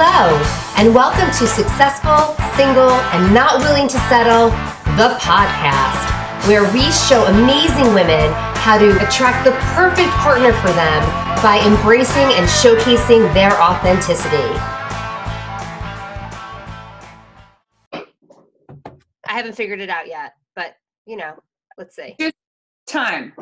Hello, 0.00 0.30
and 0.78 0.94
welcome 0.94 1.26
to 1.26 1.44
Successful, 1.44 2.38
Single, 2.54 2.94
and 3.10 3.34
Not 3.34 3.58
Willing 3.58 3.88
to 3.88 3.98
Settle, 4.06 4.50
the 4.94 5.18
podcast, 5.18 5.98
where 6.46 6.62
we 6.72 6.86
show 6.92 7.26
amazing 7.26 7.92
women 7.94 8.30
how 8.62 8.78
to 8.78 8.94
attract 9.04 9.42
the 9.44 9.50
perfect 9.74 10.10
partner 10.22 10.52
for 10.62 10.68
them 10.68 11.02
by 11.42 11.58
embracing 11.66 12.30
and 12.38 12.46
showcasing 12.46 13.26
their 13.34 13.50
authenticity. 13.60 14.46
I 19.26 19.32
haven't 19.32 19.56
figured 19.56 19.80
it 19.80 19.90
out 19.90 20.06
yet, 20.06 20.34
but 20.54 20.76
you 21.06 21.16
know, 21.16 21.34
let's 21.76 21.96
see. 21.96 22.14
Good 22.20 22.34
time. 22.86 23.32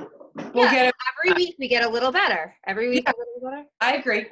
We'll 0.54 0.64
Yeah, 0.64 0.72
get 0.72 0.86
it. 0.86 0.94
Every 1.20 1.34
week 1.34 1.56
we 1.58 1.68
get 1.68 1.84
a 1.84 1.88
little 1.90 2.12
better. 2.12 2.54
Every 2.66 2.88
week 2.88 3.06
a 3.06 3.12
little 3.14 3.50
better. 3.50 3.68
I 3.82 3.96
agree. 3.96 4.24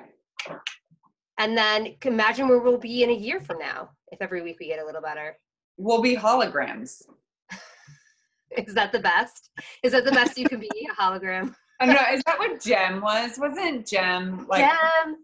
And 1.39 1.57
then 1.57 1.97
imagine 2.05 2.49
where 2.49 2.59
we'll 2.61 2.79
be 2.79 3.03
in 3.03 3.11
a 3.11 3.15
year 3.15 3.41
from 3.41 3.59
now 3.59 3.91
if 4.13 4.23
every 4.23 4.43
week 4.43 4.57
we 4.61 4.69
get 4.69 4.81
a 4.81 4.85
little 4.85 5.03
better. 5.03 5.37
We'll 5.77 6.03
be 6.03 6.17
holograms. 6.17 7.03
Is 8.57 8.75
that 8.75 8.93
the 8.93 9.01
best? 9.01 9.51
Is 9.83 9.93
that 9.93 10.05
the 10.05 10.13
best 10.13 10.39
you 10.39 10.49
can 10.49 10.61
be? 10.61 10.71
A 10.91 10.95
hologram? 11.03 11.55
I 11.81 11.87
don't 11.87 11.97
know. 11.97 12.03
Is 12.13 12.23
that 12.27 12.39
what 12.39 12.61
Jem 12.63 13.01
was? 13.01 13.37
Wasn't 13.39 13.85
Jem 13.87 14.47
like 14.49 14.61
Damn, 14.61 15.17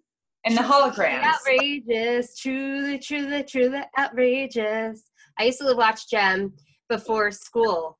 in 0.44 0.54
the 0.56 0.62
holograms? 0.62 1.22
outrageous, 1.22 2.36
truly, 2.36 2.98
truly, 2.98 3.44
truly 3.44 3.82
outrageous. 3.96 5.04
I 5.38 5.44
used 5.44 5.60
to 5.60 5.74
watch 5.76 6.10
Jem 6.10 6.52
before 6.88 7.30
school 7.30 7.98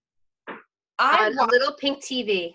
I 0.99 1.27
on 1.29 1.37
wa- 1.37 1.45
a 1.45 1.47
little 1.47 1.75
pink 1.75 2.03
TV. 2.03 2.55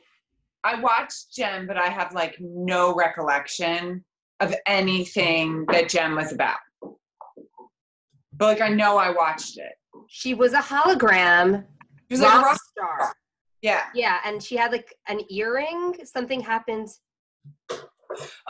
I 0.66 0.82
watched 0.82 1.34
Jem, 1.34 1.66
but 1.66 1.78
I 1.78 1.88
have 1.88 2.14
like 2.14 2.36
no 2.42 2.94
recollection 2.94 4.04
of 4.40 4.54
anything 4.68 5.66
that 5.72 5.90
Jem 5.90 6.16
was 6.16 6.32
about. 6.34 6.58
But 8.34 8.46
like 8.46 8.62
I 8.62 8.70
know 8.70 8.98
I 8.98 9.10
watched 9.12 9.58
it. 9.58 9.72
She 10.10 10.34
was 10.34 10.54
a 10.54 10.60
hologram 10.60 11.64
She 12.10 12.16
was 12.16 12.22
like 12.22 12.34
a 12.34 12.38
rock 12.38 12.46
rock. 12.46 12.60
star. 12.62 13.14
Yeah. 13.62 13.84
Yeah, 13.96 14.20
and 14.26 14.44
she 14.44 14.56
had 14.58 14.72
like 14.72 14.94
an 15.08 15.22
earring. 15.30 15.96
Something 16.04 16.42
happened. 16.42 16.90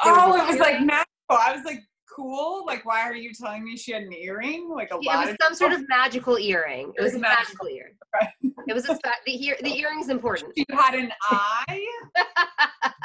Oh, 0.03 0.33
an 0.33 0.41
it 0.41 0.47
was 0.47 0.57
like 0.59 0.73
earring. 0.75 0.87
magical. 0.87 1.05
I 1.29 1.53
was 1.55 1.63
like, 1.65 1.81
cool. 2.13 2.65
Like, 2.65 2.83
why 2.85 3.01
are 3.03 3.15
you 3.15 3.31
telling 3.33 3.63
me 3.63 3.77
she 3.77 3.91
had 3.93 4.03
an 4.03 4.13
earring? 4.13 4.69
Like 4.69 4.89
a 4.91 4.95
It 4.95 5.03
lot 5.05 5.19
was 5.25 5.29
of 5.29 5.37
some 5.41 5.53
sort 5.53 5.71
of 5.73 5.87
magical 5.87 6.37
earring. 6.37 6.89
It, 6.95 6.99
It 6.99 7.03
was, 7.03 7.13
was 7.13 7.19
a 7.19 7.21
magical. 7.21 7.65
magical 7.65 7.67
earring. 7.67 7.93
Right. 8.13 8.29
It 8.67 8.73
was 8.73 8.89
a 8.89 8.97
the 9.27 9.45
ear. 9.45 9.55
The 9.61 9.77
earring's 9.77 10.09
important. 10.09 10.51
She 10.57 10.65
had 10.71 10.95
an 10.95 11.11
eye. 11.29 11.85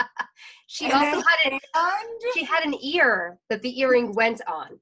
she 0.66 0.86
and 0.86 0.94
also 0.94 1.22
had 1.26 1.52
an 1.52 1.58
she 2.34 2.44
had 2.44 2.64
an 2.64 2.74
ear 2.82 3.38
that 3.48 3.62
the 3.62 3.80
earring 3.80 4.14
went 4.14 4.40
on. 4.46 4.80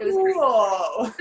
Cool. 0.00 1.12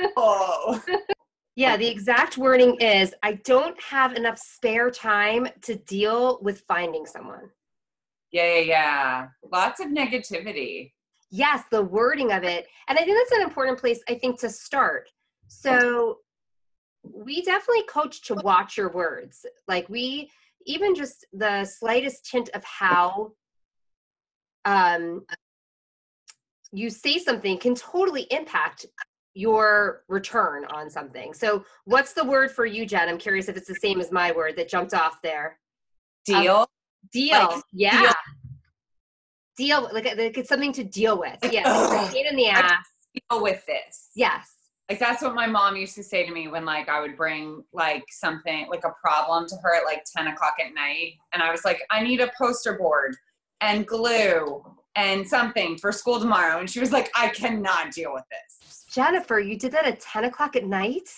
Yeah, 1.56 1.78
the 1.78 1.88
exact 1.88 2.38
wording 2.38 2.76
is 2.80 3.14
I 3.22 3.34
don't 3.46 3.80
have 3.82 4.14
enough 4.14 4.40
spare 4.40 4.90
time 4.90 5.48
to 5.62 5.76
deal 5.76 6.40
with 6.42 6.62
finding 6.62 7.06
someone. 7.06 7.50
Yeah, 8.32 8.56
yeah, 8.56 8.60
yeah. 8.60 9.28
Lots 9.52 9.80
of 9.80 9.90
negativity. 9.90 10.94
Yes, 11.30 11.64
the 11.70 11.84
wording 11.84 12.32
of 12.32 12.44
it. 12.44 12.68
And 12.88 12.98
I 12.98 13.04
think 13.04 13.18
that's 13.18 13.40
an 13.40 13.44
important 13.44 13.80
place, 13.80 14.02
I 14.10 14.16
think, 14.16 14.40
to 14.40 14.50
start. 14.50 15.10
So 15.48 16.18
we 17.04 17.44
definitely 17.44 17.84
coach 17.84 18.24
to 18.24 18.36
watch 18.36 18.78
your 18.78 18.90
words. 18.90 19.46
Like 19.68 19.88
we 19.90 20.32
even 20.66 20.96
just 20.96 21.26
the 21.34 21.66
slightest 21.66 22.30
hint 22.32 22.50
of 22.54 22.64
how 22.64 23.32
um 24.66 25.26
you 26.72 26.90
say 26.90 27.20
something 27.20 27.58
can 27.58 27.76
totally 27.76 28.28
impact 28.32 28.86
your 29.36 30.04
return 30.10 30.66
on 30.66 30.90
something. 30.90 31.34
So 31.34 31.66
what's 31.86 32.14
the 32.14 32.24
word 32.24 32.52
for 32.52 32.66
you, 32.66 32.86
Jenn? 32.86 33.10
I'm 33.10 33.18
curious 33.18 33.50
if 33.50 33.58
it's 33.58 33.68
the 33.68 33.76
same 33.76 34.00
as 34.00 34.12
my 34.12 34.32
word 34.32 34.56
that 34.58 34.70
jumped 34.70 34.94
off 34.94 35.22
there. 35.22 35.60
Deal. 36.26 36.68
Deal. 37.12 37.48
Like, 37.48 37.64
yeah. 37.72 38.14
Deal. 39.58 39.90
like, 39.92 40.06
like 40.06 40.38
it's 40.38 40.50
something 40.50 40.74
to 40.74 40.84
deal 40.84 41.18
with. 41.20 41.38
Yeah. 41.52 42.10
pain 42.12 42.28
in 42.28 42.36
the 42.36 42.48
ass. 42.50 42.86
deal 43.30 43.42
with 43.42 43.66
this. 43.66 44.10
Yes. 44.16 44.53
Like 44.90 45.00
that's 45.00 45.22
what 45.22 45.34
my 45.34 45.48
mom 45.48 45.78
used 45.78 45.96
to 45.96 46.04
say 46.04 46.26
to 46.26 46.32
me 46.34 46.48
when 46.50 46.66
like 46.66 46.90
I 46.90 47.00
would 47.00 47.16
bring 47.16 47.64
like 47.72 48.04
something 48.10 48.68
like 48.70 48.84
a 48.84 48.92
problem 49.02 49.48
to 49.48 49.56
her 49.64 49.76
at 49.76 49.86
like 49.86 50.04
10 50.16 50.28
o'clock 50.28 50.56
at 50.64 50.74
night. 50.74 51.14
And 51.32 51.42
I 51.42 51.52
was 51.52 51.64
like, 51.64 51.82
I 51.90 52.04
need 52.04 52.20
a 52.20 52.32
poster 52.38 52.78
board 52.78 53.16
and 53.62 53.88
glue 53.88 54.64
and 54.96 55.28
something 55.28 55.78
for 55.78 55.92
school 55.92 56.20
tomorrow. 56.20 56.60
And 56.60 56.70
she 56.70 56.80
was 56.80 56.92
like, 56.92 57.10
I 57.16 57.30
cannot 57.30 57.92
deal 57.92 58.14
with 58.14 58.26
this. 58.30 58.86
Jennifer, 58.92 59.40
you 59.40 59.58
did 59.58 59.72
that 59.72 59.86
at 59.88 60.02
10 60.02 60.26
o'clock 60.26 60.56
at 60.56 60.66
night? 60.66 61.10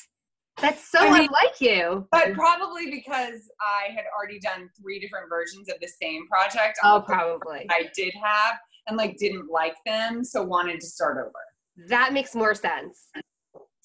That's 0.61 0.89
so 0.89 0.99
I 0.99 1.11
mean- 1.11 1.27
unlike 1.27 1.59
you. 1.59 2.07
But 2.11 2.33
probably 2.33 2.89
because 2.89 3.49
I 3.59 3.91
had 3.93 4.05
already 4.15 4.39
done 4.39 4.69
three 4.79 4.99
different 4.99 5.27
versions 5.27 5.69
of 5.69 5.75
the 5.81 5.87
same 5.87 6.27
project. 6.27 6.77
Oh, 6.83 7.03
probably. 7.05 7.65
I 7.69 7.89
did 7.95 8.13
have 8.23 8.55
and 8.87 8.95
like 8.95 9.17
didn't 9.17 9.49
like 9.51 9.75
them, 9.85 10.23
so 10.23 10.43
wanted 10.43 10.79
to 10.79 10.87
start 10.87 11.17
over. 11.17 11.87
That 11.89 12.13
makes 12.13 12.35
more 12.35 12.55
sense. 12.55 13.09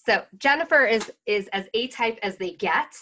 So 0.06 0.24
Jennifer 0.38 0.84
is 0.86 1.10
is 1.26 1.48
as 1.52 1.66
A 1.74 1.88
type 1.88 2.18
as 2.22 2.36
they 2.36 2.52
get. 2.52 2.94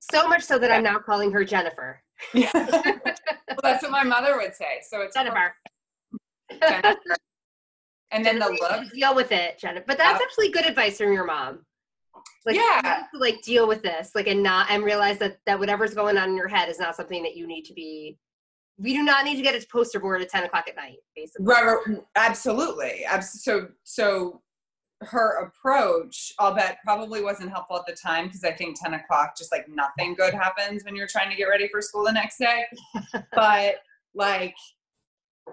So 0.00 0.28
much 0.28 0.42
so 0.42 0.58
that 0.58 0.70
I'm 0.70 0.82
now 0.84 0.98
calling 0.98 1.32
her 1.32 1.44
Jennifer. 1.44 2.00
Yeah. 2.32 2.50
well, 2.54 3.60
that's 3.62 3.82
what 3.82 3.90
my 3.90 4.04
mother 4.04 4.36
would 4.36 4.54
say. 4.54 4.80
So 4.88 5.00
it's 5.00 5.14
Jennifer. 5.14 5.54
Jennifer. 6.60 6.98
And 8.12 8.24
then 8.24 8.38
the 8.38 8.44
Jennifer, 8.46 8.74
you 8.76 8.80
look. 8.82 8.92
Deal 8.92 9.14
with 9.14 9.32
it, 9.32 9.58
Jennifer. 9.58 9.84
But 9.86 9.98
that's 9.98 10.20
Yeah. 10.20 10.24
actually 10.24 10.50
good 10.50 10.66
advice 10.66 10.98
from 10.98 11.12
your 11.12 11.24
mom. 11.24 11.64
Like, 12.46 12.56
Yeah. 12.56 13.04
to, 13.12 13.18
like 13.18 13.40
deal 13.42 13.66
with 13.66 13.82
this, 13.82 14.12
like, 14.14 14.26
and 14.28 14.42
not 14.42 14.70
and 14.70 14.84
realize 14.84 15.18
that 15.18 15.38
that 15.46 15.58
whatever's 15.58 15.94
going 15.94 16.16
on 16.18 16.28
in 16.28 16.36
your 16.36 16.48
head 16.48 16.68
is 16.68 16.78
not 16.78 16.94
something 16.94 17.22
that 17.22 17.36
you 17.36 17.46
need 17.46 17.62
to 17.64 17.72
be. 17.72 18.18
We 18.78 18.92
do 18.92 19.02
not 19.02 19.24
need 19.24 19.36
to 19.36 19.42
get 19.42 19.54
a 19.60 19.66
poster 19.66 19.98
board 20.00 20.20
at 20.20 20.28
ten 20.28 20.44
o'clock 20.44 20.68
at 20.68 20.76
night, 20.76 20.98
basically. 21.16 21.46
Right, 21.46 21.64
right, 21.64 21.98
absolutely. 22.16 23.04
Abs- 23.06 23.42
So, 23.42 23.68
so 23.84 24.42
her 25.04 25.44
approach, 25.44 26.32
I'll 26.38 26.54
bet, 26.54 26.78
probably 26.84 27.22
wasn't 27.22 27.50
helpful 27.50 27.76
at 27.76 27.86
the 27.86 27.94
time 27.94 28.26
because 28.26 28.44
I 28.44 28.52
think 28.52 28.80
10 28.80 28.94
o'clock, 28.94 29.36
just 29.36 29.52
like 29.52 29.68
nothing 29.68 30.14
good 30.14 30.34
happens 30.34 30.84
when 30.84 30.96
you're 30.96 31.08
trying 31.08 31.30
to 31.30 31.36
get 31.36 31.44
ready 31.44 31.68
for 31.68 31.80
school 31.80 32.04
the 32.04 32.12
next 32.12 32.38
day. 32.38 32.64
but 33.32 33.76
like, 34.14 34.54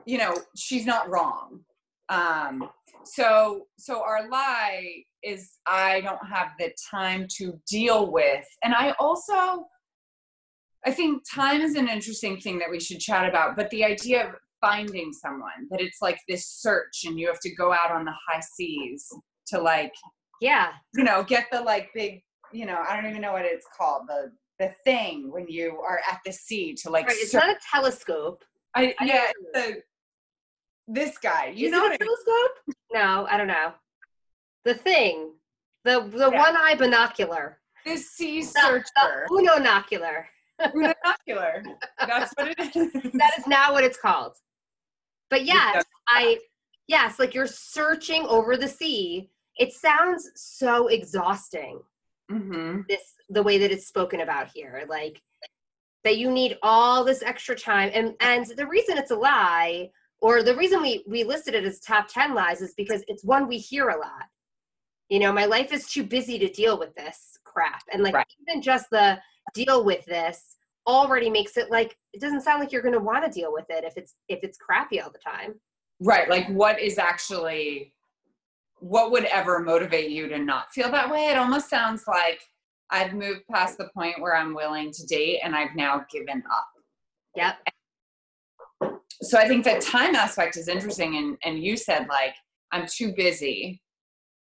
you 0.05 0.17
know, 0.17 0.35
she's 0.55 0.85
not 0.85 1.09
wrong. 1.09 1.61
Um, 2.09 2.69
so, 3.03 3.67
so 3.77 4.03
our 4.03 4.29
lie 4.29 5.03
is 5.23 5.51
I 5.67 6.01
don't 6.01 6.25
have 6.27 6.49
the 6.59 6.73
time 6.89 7.27
to 7.37 7.59
deal 7.69 8.11
with, 8.11 8.45
and 8.63 8.73
I 8.73 8.91
also, 8.99 9.67
I 10.85 10.91
think 10.91 11.23
time 11.31 11.61
is 11.61 11.75
an 11.75 11.87
interesting 11.87 12.39
thing 12.39 12.59
that 12.59 12.69
we 12.69 12.79
should 12.79 12.99
chat 12.99 13.29
about. 13.29 13.55
But 13.55 13.69
the 13.69 13.85
idea 13.85 14.27
of 14.27 14.35
finding 14.61 15.11
someone 15.11 15.67
that 15.69 15.81
it's 15.81 16.01
like 16.01 16.19
this 16.27 16.47
search 16.47 17.03
and 17.05 17.19
you 17.19 17.27
have 17.27 17.39
to 17.39 17.53
go 17.55 17.73
out 17.73 17.91
on 17.91 18.05
the 18.05 18.13
high 18.27 18.39
seas 18.39 19.11
to 19.47 19.59
like 19.59 19.93
Yeah, 20.41 20.69
you 20.95 21.03
know 21.03 21.23
get 21.23 21.47
the 21.51 21.61
like 21.61 21.89
big 21.93 22.23
you 22.53 22.65
know 22.65 22.83
i 22.87 22.95
don't 22.95 23.09
even 23.09 23.21
know 23.21 23.31
what 23.33 23.45
it's 23.45 23.65
called 23.77 24.03
the 24.07 24.31
the 24.59 24.69
thing 24.83 25.31
when 25.31 25.47
you 25.47 25.79
are 25.79 26.01
at 26.11 26.19
the 26.25 26.31
sea 26.31 26.73
to 26.75 26.89
like 26.89 27.07
right. 27.07 27.15
It's 27.19 27.33
not 27.33 27.49
a 27.49 27.57
telescope. 27.73 28.43
I, 28.75 28.93
I 28.99 29.05
yeah 29.05 29.31
the 29.53 29.81
this 30.87 31.17
guy 31.17 31.47
you 31.55 31.67
Is 31.67 31.71
know 31.71 31.85
it 31.85 31.93
a 31.93 31.97
telescope? 31.97 32.75
No, 32.93 33.25
I 33.29 33.37
don't 33.37 33.47
know. 33.47 33.73
The 34.65 34.75
thing, 34.75 35.33
the 35.85 36.01
the 36.01 36.29
Yeah. 36.31 36.39
one 36.45 36.55
eye 36.57 36.75
binocular, 36.75 37.59
this 37.85 38.11
sea 38.11 38.43
searcher 38.43 39.25
the 39.29 39.49
unocular. 39.57 40.25
binocular 40.73 41.63
that's 41.99 42.31
what 42.37 42.49
it 42.49 42.59
is 42.59 42.73
That 43.13 43.31
is 43.39 43.47
now 43.47 43.71
what 43.73 43.83
it's 43.83 43.97
called. 43.97 44.33
But 45.29 45.45
yes, 45.45 45.83
I 46.07 46.37
yes, 46.91 47.17
like 47.19 47.33
you're 47.33 47.47
searching 47.47 48.25
over 48.27 48.57
the 48.57 48.67
sea. 48.67 49.29
It 49.57 49.73
sounds 49.73 50.29
so 50.35 50.87
exhausting. 50.87 51.79
mm-hmm. 52.31 52.81
This 52.87 53.01
the 53.29 53.43
way 53.43 53.57
that 53.57 53.71
it's 53.71 53.87
spoken 53.87 54.21
about 54.21 54.49
here, 54.53 54.85
like 54.89 55.21
that 56.03 56.17
you 56.17 56.29
need 56.31 56.57
all 56.61 57.03
this 57.03 57.23
extra 57.23 57.55
time, 57.55 57.89
and 57.93 58.13
and 58.19 58.45
the 58.57 58.67
reason 58.67 58.97
it's 58.97 59.11
a 59.11 59.15
lie, 59.15 59.89
or 60.19 60.43
the 60.43 60.55
reason 60.55 60.81
we 60.81 61.03
we 61.07 61.23
listed 61.23 61.55
it 61.55 61.63
as 61.63 61.79
top 61.79 62.07
ten 62.07 62.35
lies, 62.35 62.61
is 62.61 62.73
because 62.75 63.03
it's 63.07 63.23
one 63.23 63.47
we 63.47 63.57
hear 63.57 63.89
a 63.89 63.97
lot. 63.97 64.25
You 65.09 65.19
know, 65.19 65.33
my 65.33 65.45
life 65.45 65.73
is 65.73 65.87
too 65.87 66.03
busy 66.03 66.37
to 66.39 66.49
deal 66.49 66.77
with 66.79 66.93
this 66.95 67.37
crap, 67.45 67.83
and 67.91 68.03
like 68.03 68.13
Right. 68.15 68.27
even 68.47 68.61
just 68.61 68.85
the 68.91 69.19
deal 69.53 69.83
with 69.83 70.03
this 70.05 70.57
already 70.87 71.29
makes 71.29 71.57
it 71.57 71.69
like 71.69 71.95
it 72.13 72.21
doesn't 72.21 72.41
sound 72.41 72.59
like 72.59 72.71
you're 72.71 72.81
going 72.81 72.99
to 72.99 72.99
want 73.11 73.23
to 73.23 73.39
deal 73.39 73.53
with 73.53 73.65
it 73.69 73.83
if 73.83 73.93
it's 73.97 74.15
if 74.29 74.39
it's 74.43 74.57
crappy 74.57 74.99
all 75.01 75.11
the 75.11 75.19
time. 75.19 75.53
Right 76.01 76.29
like 76.29 76.47
what 76.49 76.79
is 76.79 76.97
actually 76.97 77.93
what 78.79 79.11
would 79.11 79.25
ever 79.25 79.59
motivate 79.59 80.09
you 80.09 80.27
to 80.27 80.39
not 80.39 80.71
feel 80.73 80.91
that 80.91 81.09
way 81.09 81.27
it 81.27 81.37
almost 81.37 81.69
sounds 81.69 82.03
like 82.07 82.41
i've 82.89 83.13
moved 83.13 83.41
past 83.49 83.77
the 83.77 83.89
point 83.93 84.19
where 84.19 84.35
i'm 84.35 84.53
willing 84.53 84.91
to 84.91 85.05
date 85.05 85.39
and 85.43 85.55
i've 85.55 85.75
now 85.75 86.03
given 86.11 86.43
up 86.51 86.67
Yep. 87.35 87.55
so 89.21 89.37
I 89.37 89.47
think 89.47 89.63
that 89.65 89.81
time 89.81 90.15
aspect 90.15 90.57
is 90.57 90.67
interesting. 90.67 91.15
And, 91.17 91.37
and 91.43 91.63
you 91.63 91.77
said 91.77 92.07
like, 92.09 92.35
I'm 92.71 92.85
too 92.87 93.13
busy 93.13 93.81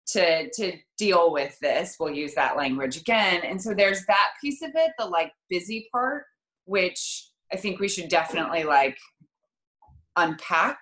to 0.05 0.49
to 0.49 0.73
deal 0.97 1.31
with 1.31 1.57
this 1.61 1.95
we'll 1.97 2.13
use 2.13 2.33
that 2.33 2.57
language 2.57 2.97
again 2.97 3.39
and 3.45 3.61
so 3.61 3.73
there's 3.73 4.05
that 4.05 4.31
piece 4.41 4.61
of 4.61 4.69
it 4.75 4.91
the 4.99 5.05
like 5.05 5.31
busy 5.49 5.87
part 5.93 6.25
which 6.65 7.29
i 7.53 7.55
think 7.55 7.79
we 7.79 7.87
should 7.87 8.09
definitely 8.09 8.65
like 8.65 8.97
unpack 10.17 10.77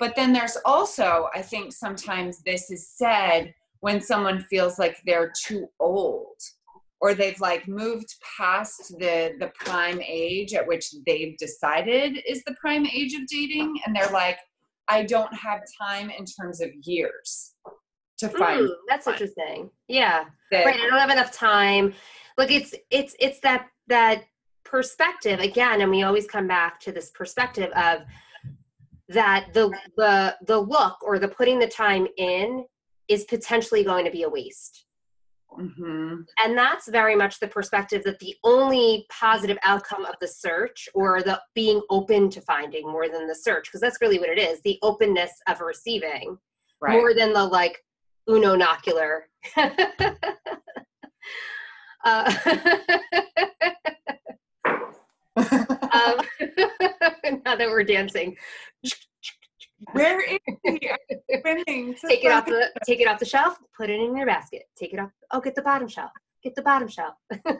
but 0.00 0.16
then 0.16 0.32
there's 0.32 0.56
also 0.64 1.28
i 1.34 1.40
think 1.40 1.72
sometimes 1.72 2.42
this 2.42 2.70
is 2.70 2.88
said 2.88 3.54
when 3.80 4.00
someone 4.00 4.40
feels 4.50 4.78
like 4.78 5.00
they're 5.06 5.32
too 5.46 5.68
old 5.78 6.36
or 7.00 7.14
they've 7.14 7.40
like 7.40 7.68
moved 7.68 8.12
past 8.36 8.92
the 8.98 9.34
the 9.38 9.52
prime 9.54 10.00
age 10.02 10.52
at 10.54 10.66
which 10.66 10.92
they've 11.06 11.36
decided 11.38 12.18
is 12.28 12.42
the 12.44 12.56
prime 12.60 12.86
age 12.86 13.14
of 13.14 13.26
dating 13.28 13.72
and 13.86 13.94
they're 13.94 14.10
like 14.10 14.38
i 14.88 15.04
don't 15.04 15.34
have 15.34 15.60
time 15.80 16.10
in 16.10 16.24
terms 16.24 16.60
of 16.60 16.68
years 16.82 17.54
to 18.20 18.28
find. 18.28 18.68
Mm, 18.68 18.70
that's 18.88 19.06
fun. 19.06 19.14
interesting. 19.14 19.70
Yeah. 19.88 20.24
That, 20.52 20.66
right. 20.66 20.78
I 20.78 20.86
don't 20.88 21.00
have 21.00 21.10
enough 21.10 21.32
time. 21.32 21.94
Look, 22.38 22.50
it's 22.50 22.74
it's 22.90 23.16
it's 23.18 23.40
that 23.40 23.66
that 23.88 24.24
perspective 24.64 25.40
again, 25.40 25.80
and 25.80 25.90
we 25.90 26.02
always 26.02 26.26
come 26.26 26.46
back 26.46 26.78
to 26.80 26.92
this 26.92 27.10
perspective 27.10 27.70
of 27.72 28.02
that 29.10 29.48
the 29.52 29.70
the 29.96 30.36
the 30.46 30.58
look 30.58 31.02
or 31.02 31.18
the 31.18 31.28
putting 31.28 31.58
the 31.58 31.66
time 31.66 32.06
in 32.16 32.64
is 33.08 33.24
potentially 33.24 33.84
going 33.84 34.04
to 34.04 34.10
be 34.10 34.22
a 34.22 34.28
waste. 34.28 34.86
Mm-hmm. 35.58 36.20
And 36.38 36.56
that's 36.56 36.88
very 36.88 37.16
much 37.16 37.40
the 37.40 37.48
perspective 37.48 38.04
that 38.04 38.20
the 38.20 38.36
only 38.44 39.04
positive 39.10 39.58
outcome 39.64 40.04
of 40.04 40.14
the 40.20 40.28
search 40.28 40.88
or 40.94 41.22
the 41.22 41.40
being 41.54 41.82
open 41.90 42.30
to 42.30 42.40
finding 42.42 42.84
more 42.86 43.08
than 43.08 43.26
the 43.26 43.34
search, 43.34 43.64
because 43.64 43.80
that's 43.80 44.00
really 44.00 44.20
what 44.20 44.28
it 44.28 44.38
is 44.38 44.60
the 44.62 44.78
openness 44.82 45.32
of 45.48 45.60
receiving 45.60 46.38
right. 46.80 46.92
more 46.92 47.14
than 47.14 47.32
the 47.32 47.44
like, 47.44 47.78
unonocular. 48.28 49.22
uh, 52.04 52.32
um, 56.06 56.20
now 57.44 57.56
that 57.56 57.68
we're 57.68 57.84
dancing. 57.84 58.36
Where 59.92 60.20
is 60.20 60.38
he? 60.64 60.78
take 62.08 62.24
it 62.24 62.32
off 62.32 62.46
the 62.46 62.70
take 62.86 63.00
it 63.00 63.08
off 63.08 63.18
the 63.18 63.24
shelf. 63.24 63.56
Put 63.76 63.90
it 63.90 64.00
in 64.00 64.16
your 64.16 64.26
basket. 64.26 64.64
Take 64.76 64.92
it 64.92 65.00
off. 65.00 65.10
Oh, 65.30 65.40
get 65.40 65.54
the 65.54 65.62
bottom 65.62 65.88
shelf. 65.88 66.10
Get 66.42 66.54
the 66.54 66.62
bottom 66.62 66.88
shelf. 66.88 67.14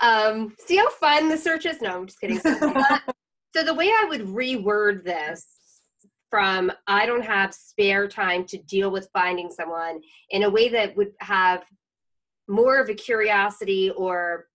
um, 0.00 0.54
see 0.58 0.76
how 0.76 0.90
fun 0.90 1.28
the 1.28 1.36
search 1.36 1.66
is? 1.66 1.80
No, 1.80 1.96
I'm 1.98 2.06
just 2.06 2.20
kidding. 2.20 2.40
so 2.40 3.62
the 3.64 3.74
way 3.74 3.88
I 3.88 4.06
would 4.08 4.22
reword 4.22 5.04
this 5.04 5.46
from 6.28 6.72
I 6.86 7.06
don't 7.06 7.24
have 7.24 7.54
spare 7.54 8.08
time 8.08 8.44
to 8.46 8.58
deal 8.58 8.90
with 8.90 9.08
finding 9.12 9.50
someone 9.50 10.00
in 10.30 10.42
a 10.42 10.50
way 10.50 10.68
that 10.70 10.96
would 10.96 11.12
have 11.20 11.64
more 12.48 12.78
of 12.78 12.88
a 12.88 12.94
curiosity 12.94 13.90
or 13.90 14.46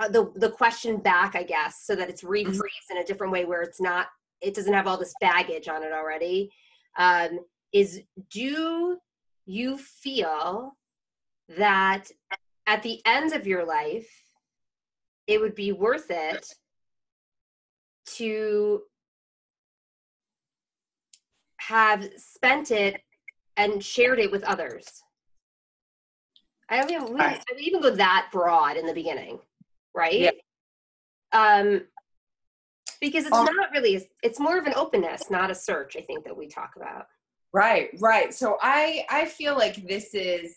uh, 0.00 0.08
the 0.08 0.32
the 0.36 0.50
question 0.50 0.98
back, 0.98 1.36
I 1.36 1.42
guess, 1.42 1.82
so 1.84 1.94
that 1.94 2.08
it's 2.08 2.22
mm-hmm. 2.22 2.50
rephrased 2.50 2.56
mm-hmm. 2.56 2.96
in 2.96 3.02
a 3.02 3.06
different 3.06 3.32
way 3.32 3.44
where 3.44 3.62
it's 3.62 3.80
not 3.80 4.08
it 4.40 4.54
doesn't 4.54 4.74
have 4.74 4.86
all 4.86 4.98
this 4.98 5.14
baggage 5.20 5.68
on 5.68 5.82
it 5.82 5.92
already. 5.92 6.50
Um, 6.98 7.40
is 7.72 8.02
do 8.30 8.98
you 9.46 9.78
feel 9.78 10.76
that 11.56 12.04
at 12.66 12.82
the 12.82 13.00
end 13.04 13.32
of 13.32 13.46
your 13.46 13.64
life 13.64 14.08
it 15.26 15.40
would 15.40 15.54
be 15.54 15.72
worth 15.72 16.10
it 16.10 16.46
to 18.06 18.82
have 21.68 22.08
spent 22.16 22.70
it 22.70 23.00
and 23.56 23.82
shared 23.82 24.18
it 24.18 24.30
with 24.30 24.44
others. 24.44 24.86
I 26.68 26.84
mean, 26.86 27.12
we, 27.12 27.20
I 27.20 27.40
even 27.58 27.80
go 27.80 27.90
that 27.90 28.28
broad 28.32 28.76
in 28.76 28.86
the 28.86 28.94
beginning, 28.94 29.38
right? 29.94 30.14
Yeah. 30.14 30.30
Um, 31.32 31.82
because 33.00 33.26
it's 33.26 33.36
um, 33.36 33.44
not 33.44 33.70
really, 33.72 34.08
it's 34.22 34.40
more 34.40 34.58
of 34.58 34.66
an 34.66 34.74
openness, 34.74 35.30
not 35.30 35.50
a 35.50 35.54
search. 35.54 35.96
I 35.96 36.00
think 36.00 36.24
that 36.24 36.36
we 36.36 36.46
talk 36.46 36.72
about. 36.76 37.06
Right, 37.52 37.90
right. 38.00 38.32
So 38.32 38.56
I, 38.60 39.04
I 39.10 39.26
feel 39.26 39.54
like 39.56 39.86
this 39.86 40.14
is, 40.14 40.56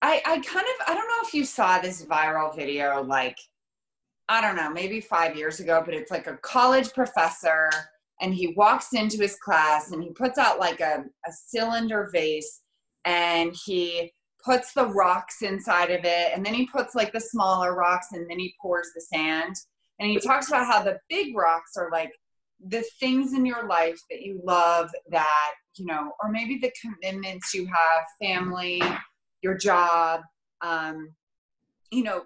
I, 0.00 0.20
I 0.26 0.40
kind 0.40 0.66
of, 0.66 0.88
I 0.88 0.94
don't 0.94 1.08
know 1.08 1.26
if 1.26 1.34
you 1.34 1.44
saw 1.44 1.78
this 1.78 2.04
viral 2.04 2.54
video, 2.56 3.02
like, 3.02 3.38
I 4.28 4.40
don't 4.40 4.56
know, 4.56 4.70
maybe 4.70 5.00
five 5.00 5.36
years 5.36 5.60
ago, 5.60 5.82
but 5.84 5.94
it's 5.94 6.10
like 6.10 6.26
a 6.26 6.38
college 6.38 6.92
professor 6.92 7.70
and 8.20 8.34
he 8.34 8.48
walks 8.48 8.94
into 8.94 9.18
his 9.18 9.36
class 9.36 9.92
and 9.92 10.02
he 10.02 10.10
puts 10.10 10.38
out 10.38 10.58
like 10.58 10.80
a, 10.80 11.04
a 11.26 11.32
cylinder 11.32 12.08
vase 12.12 12.62
and 13.04 13.54
he 13.64 14.12
puts 14.44 14.72
the 14.72 14.86
rocks 14.86 15.42
inside 15.42 15.90
of 15.90 16.04
it 16.04 16.32
and 16.34 16.44
then 16.44 16.54
he 16.54 16.66
puts 16.66 16.94
like 16.94 17.12
the 17.12 17.20
smaller 17.20 17.74
rocks 17.74 18.08
and 18.12 18.28
then 18.28 18.38
he 18.38 18.54
pours 18.60 18.88
the 18.94 19.00
sand 19.00 19.54
and 19.98 20.10
he 20.10 20.18
talks 20.18 20.48
about 20.48 20.66
how 20.66 20.82
the 20.82 20.98
big 21.08 21.36
rocks 21.36 21.72
are 21.76 21.90
like 21.92 22.10
the 22.66 22.84
things 23.00 23.34
in 23.34 23.44
your 23.44 23.66
life 23.66 23.98
that 24.10 24.22
you 24.22 24.40
love 24.44 24.90
that 25.10 25.52
you 25.76 25.86
know 25.86 26.12
or 26.22 26.30
maybe 26.30 26.58
the 26.58 26.72
commitments 26.80 27.54
you 27.54 27.66
have 27.66 28.04
family 28.20 28.82
your 29.42 29.56
job 29.56 30.20
um, 30.60 31.08
you 31.90 32.02
know 32.02 32.22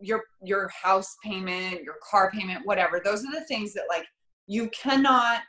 your 0.00 0.22
your 0.42 0.68
house 0.68 1.16
payment 1.24 1.82
your 1.82 1.96
car 2.08 2.30
payment 2.30 2.60
whatever 2.64 3.00
those 3.02 3.24
are 3.24 3.32
the 3.32 3.44
things 3.46 3.72
that 3.72 3.84
like 3.88 4.06
you 4.46 4.70
cannot 4.70 5.40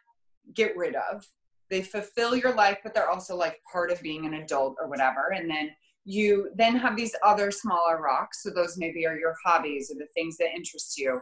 get 0.53 0.75
rid 0.75 0.95
of. 0.95 1.25
They 1.69 1.81
fulfill 1.81 2.35
your 2.35 2.53
life, 2.53 2.79
but 2.83 2.93
they're 2.93 3.09
also 3.09 3.35
like 3.35 3.59
part 3.71 3.91
of 3.91 4.01
being 4.01 4.25
an 4.25 4.35
adult 4.35 4.75
or 4.79 4.87
whatever. 4.87 5.33
And 5.35 5.49
then 5.49 5.71
you 6.05 6.49
then 6.55 6.75
have 6.77 6.95
these 6.95 7.15
other 7.23 7.51
smaller 7.51 8.01
rocks. 8.01 8.43
So 8.43 8.49
those 8.49 8.77
maybe 8.77 9.05
are 9.05 9.17
your 9.17 9.35
hobbies 9.45 9.91
or 9.91 9.95
the 9.95 10.07
things 10.13 10.37
that 10.37 10.55
interest 10.55 10.97
you. 10.97 11.19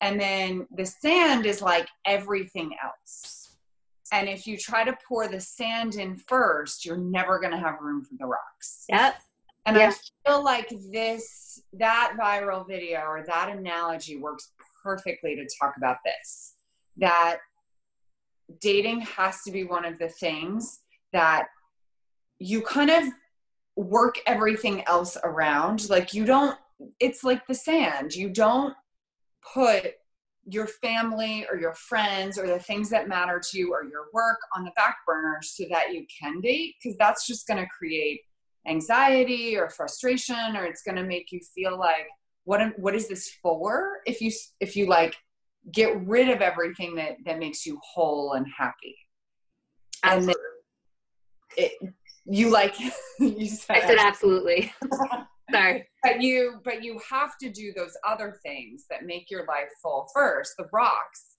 And 0.00 0.20
then 0.20 0.66
the 0.76 0.86
sand 0.86 1.44
is 1.44 1.60
like 1.60 1.88
everything 2.06 2.70
else. 2.82 3.56
And 4.12 4.28
if 4.28 4.46
you 4.46 4.56
try 4.56 4.84
to 4.84 4.96
pour 5.06 5.28
the 5.28 5.40
sand 5.40 5.96
in 5.96 6.16
first, 6.16 6.84
you're 6.86 6.96
never 6.96 7.38
going 7.40 7.52
to 7.52 7.58
have 7.58 7.80
room 7.80 8.04
for 8.04 8.14
the 8.18 8.26
rocks. 8.26 8.84
Yep. 8.88 9.16
And. 9.66 9.76
I 9.76 9.92
feel 10.24 10.42
like 10.42 10.72
this, 10.90 11.62
that 11.74 12.14
viral 12.18 12.66
video 12.66 13.00
or 13.00 13.24
that 13.26 13.50
analogy 13.50 14.16
works 14.16 14.52
perfectly 14.82 15.34
to 15.34 15.46
talk 15.60 15.74
about 15.76 15.98
this 16.04 16.54
that 16.98 17.38
dating 18.60 19.00
has 19.02 19.42
to 19.42 19.50
be 19.50 19.64
one 19.64 19.84
of 19.84 19.98
the 19.98 20.08
things 20.08 20.80
that 21.12 21.46
you 22.38 22.62
kind 22.62 22.90
of 22.90 23.04
work 23.76 24.18
everything 24.26 24.84
else 24.86 25.16
around. 25.24 25.88
Like 25.88 26.14
you 26.14 26.24
don't, 26.24 26.56
it's 27.00 27.24
like 27.24 27.46
the 27.46 27.54
sand. 27.54 28.14
You 28.14 28.28
don't 28.30 28.74
put 29.54 29.94
your 30.50 30.66
family 30.66 31.46
or 31.50 31.58
your 31.58 31.74
friends 31.74 32.38
or 32.38 32.46
the 32.46 32.58
things 32.58 32.88
that 32.90 33.08
matter 33.08 33.40
to 33.50 33.58
you 33.58 33.72
or 33.72 33.84
your 33.84 34.06
work 34.12 34.38
on 34.56 34.64
the 34.64 34.70
back 34.76 34.96
burner 35.06 35.38
so 35.42 35.64
that 35.70 35.92
you 35.92 36.06
can 36.20 36.40
date 36.40 36.74
because 36.82 36.96
that's 36.96 37.26
just 37.26 37.46
going 37.46 37.62
to 37.62 37.68
create 37.76 38.20
anxiety 38.66 39.56
or 39.56 39.68
frustration 39.68 40.56
or 40.56 40.64
it's 40.64 40.82
going 40.82 40.96
to 40.96 41.04
make 41.04 41.30
you 41.32 41.40
feel 41.54 41.78
like 41.78 42.06
what 42.44 42.60
what 42.78 42.94
is 42.94 43.08
this 43.08 43.30
for 43.42 43.98
if 44.06 44.20
you 44.20 44.32
if 44.60 44.74
you 44.74 44.86
like 44.86 45.14
get 45.72 46.00
rid 46.06 46.28
of 46.28 46.40
everything 46.40 46.94
that 46.96 47.16
that 47.24 47.38
makes 47.38 47.66
you 47.66 47.78
whole 47.82 48.34
and 48.34 48.46
happy. 48.56 48.96
And 50.04 50.32
it, 51.56 51.72
you 52.24 52.50
like 52.50 52.78
you 53.18 53.46
said, 53.46 53.76
I 53.76 53.86
said 53.86 53.98
absolutely. 53.98 54.72
Sorry. 55.50 55.88
But 56.02 56.20
you 56.20 56.60
but 56.64 56.84
you 56.84 57.00
have 57.10 57.38
to 57.38 57.50
do 57.50 57.72
those 57.74 57.96
other 58.06 58.38
things 58.42 58.84
that 58.90 59.04
make 59.04 59.30
your 59.30 59.46
life 59.46 59.70
full 59.82 60.08
first 60.14 60.54
the 60.58 60.68
rocks. 60.72 61.36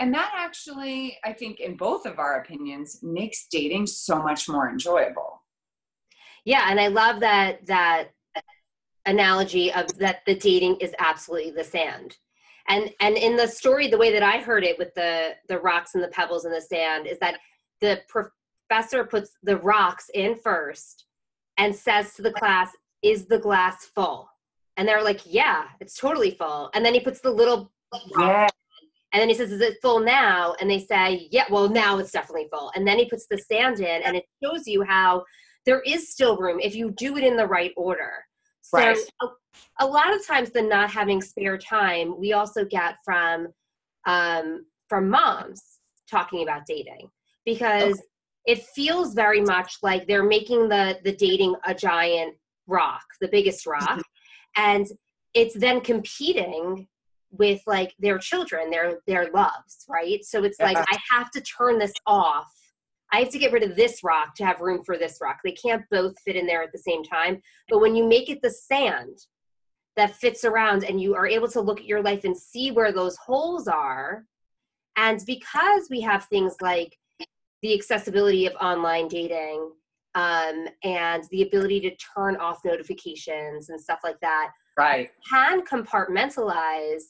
And 0.00 0.12
that 0.14 0.32
actually 0.34 1.18
i 1.24 1.32
think 1.32 1.60
in 1.60 1.76
both 1.76 2.06
of 2.06 2.18
our 2.18 2.40
opinions 2.40 3.00
makes 3.02 3.46
dating 3.50 3.86
so 3.86 4.22
much 4.22 4.48
more 4.48 4.68
enjoyable. 4.68 5.42
Yeah 6.44 6.66
and 6.68 6.80
i 6.80 6.88
love 6.88 7.20
that 7.20 7.66
that 7.66 8.08
analogy 9.06 9.72
of 9.72 9.86
that 9.98 10.20
the 10.26 10.34
dating 10.34 10.76
is 10.76 10.94
absolutely 10.98 11.50
the 11.50 11.64
sand 11.64 12.16
and 12.68 12.90
and 13.00 13.16
in 13.16 13.36
the 13.36 13.46
story 13.46 13.88
the 13.88 13.98
way 13.98 14.12
that 14.12 14.22
i 14.22 14.38
heard 14.38 14.64
it 14.64 14.78
with 14.78 14.94
the 14.94 15.30
the 15.48 15.58
rocks 15.58 15.94
and 15.94 16.02
the 16.02 16.08
pebbles 16.08 16.44
and 16.44 16.54
the 16.54 16.60
sand 16.60 17.06
is 17.06 17.18
that 17.18 17.38
the 17.80 18.00
professor 18.08 19.04
puts 19.04 19.36
the 19.42 19.56
rocks 19.58 20.10
in 20.14 20.34
first 20.36 21.06
and 21.58 21.74
says 21.74 22.14
to 22.14 22.22
the 22.22 22.32
class 22.32 22.70
is 23.02 23.26
the 23.26 23.38
glass 23.38 23.86
full? 23.94 24.28
And 24.76 24.88
they're 24.88 25.02
like 25.02 25.20
yeah 25.26 25.64
it's 25.80 25.96
totally 25.96 26.30
full. 26.30 26.70
And 26.74 26.84
then 26.84 26.94
he 26.94 27.00
puts 27.00 27.20
the 27.20 27.30
little 27.30 27.70
yeah. 28.18 28.48
and 29.12 29.20
then 29.20 29.28
he 29.28 29.34
says 29.34 29.52
is 29.52 29.60
it 29.60 29.76
full 29.82 30.00
now? 30.00 30.54
And 30.60 30.70
they 30.70 30.78
say 30.78 31.28
yeah 31.30 31.44
well 31.50 31.68
now 31.68 31.98
it's 31.98 32.12
definitely 32.12 32.48
full. 32.50 32.72
And 32.74 32.86
then 32.86 32.98
he 32.98 33.04
puts 33.08 33.26
the 33.26 33.38
sand 33.38 33.80
in 33.80 34.02
and 34.02 34.16
it 34.16 34.24
shows 34.42 34.66
you 34.66 34.82
how 34.82 35.24
there 35.66 35.80
is 35.80 36.10
still 36.10 36.38
room 36.38 36.58
if 36.60 36.74
you 36.74 36.90
do 36.92 37.16
it 37.16 37.24
in 37.24 37.36
the 37.36 37.46
right 37.46 37.72
order 37.76 38.24
So 38.62 38.78
Right. 38.78 38.98
a, 39.20 39.26
a 39.80 39.86
lot 39.86 40.14
of 40.14 40.26
times 40.26 40.50
the 40.50 40.62
not 40.62 40.90
having 40.90 41.20
spare 41.20 41.58
time 41.58 42.18
we 42.18 42.32
also 42.32 42.64
get 42.64 42.96
from 43.04 43.48
um, 44.06 44.66
from 44.88 45.08
moms 45.08 45.62
talking 46.10 46.42
about 46.42 46.62
dating 46.66 47.10
because 47.44 48.00
it 48.46 48.62
feels 48.74 49.14
very 49.14 49.40
much 49.40 49.76
like 49.82 50.06
they're 50.06 50.24
making 50.24 50.68
the 50.68 50.98
the 51.04 51.14
dating 51.14 51.54
a 51.64 51.74
giant 51.74 52.36
rock, 52.66 53.02
the 53.20 53.28
biggest 53.28 53.66
rock, 53.66 54.00
and 54.56 54.86
it's 55.34 55.54
then 55.54 55.80
competing 55.80 56.86
with 57.30 57.62
like 57.66 57.94
their 57.98 58.18
children, 58.18 58.70
their 58.70 59.00
their 59.06 59.30
loves, 59.32 59.84
right? 59.88 60.24
So 60.24 60.44
it's 60.44 60.60
like 60.60 60.78
I 60.88 60.98
have 61.10 61.30
to 61.32 61.40
turn 61.40 61.78
this 61.78 61.92
off. 62.06 62.52
I 63.12 63.18
have 63.20 63.28
to 63.30 63.38
get 63.38 63.52
rid 63.52 63.62
of 63.62 63.76
this 63.76 64.02
rock 64.02 64.34
to 64.36 64.46
have 64.46 64.60
room 64.60 64.82
for 64.84 64.96
this 64.96 65.18
rock. 65.20 65.40
They 65.44 65.52
can't 65.52 65.84
both 65.90 66.18
fit 66.24 66.34
in 66.34 66.46
there 66.46 66.62
at 66.62 66.72
the 66.72 66.78
same 66.78 67.04
time. 67.04 67.42
But 67.68 67.80
when 67.80 67.94
you 67.94 68.08
make 68.08 68.30
it 68.30 68.40
the 68.42 68.50
sand 68.50 69.18
that 69.96 70.16
fits 70.16 70.44
around 70.44 70.84
and 70.84 71.00
you 71.00 71.14
are 71.14 71.26
able 71.26 71.48
to 71.48 71.60
look 71.60 71.78
at 71.78 71.86
your 71.86 72.02
life 72.02 72.24
and 72.24 72.36
see 72.36 72.70
where 72.70 72.90
those 72.90 73.16
holes 73.16 73.68
are, 73.68 74.24
and 74.96 75.22
because 75.26 75.88
we 75.90 76.00
have 76.00 76.24
things 76.24 76.56
like 76.62 76.96
the 77.60 77.74
accessibility 77.74 78.46
of 78.46 78.54
online 78.54 79.08
dating 79.08 79.70
um, 80.14 80.66
and 80.82 81.24
the 81.30 81.42
ability 81.42 81.80
to 81.80 81.94
turn 81.96 82.36
off 82.36 82.64
notifications 82.64 83.68
and 83.68 83.80
stuff 83.80 84.00
like 84.02 84.20
that, 84.20 84.50
Right. 84.78 85.10
can 85.28 85.64
compartmentalize 85.66 87.02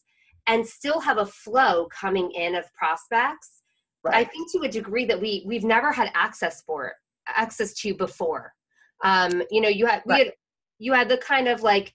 and 0.48 0.66
still 0.66 0.98
have 1.00 1.18
a 1.18 1.26
flow 1.26 1.86
coming 1.86 2.32
in 2.32 2.56
of 2.56 2.64
prospects. 2.74 3.61
I 4.10 4.24
think 4.24 4.50
to 4.52 4.60
a 4.60 4.68
degree 4.68 5.04
that 5.06 5.20
we 5.20 5.44
we've 5.46 5.64
never 5.64 5.92
had 5.92 6.10
access 6.14 6.62
for 6.62 6.92
access 7.28 7.72
to 7.74 7.94
before. 7.94 8.52
Um, 9.04 9.42
you 9.50 9.60
know, 9.60 9.68
you 9.68 9.86
had 9.86 10.02
we 10.06 10.14
Right. 10.14 10.26
had 10.26 10.34
you 10.78 10.92
had 10.92 11.08
the 11.08 11.18
kind 11.18 11.48
of 11.48 11.62
like 11.62 11.94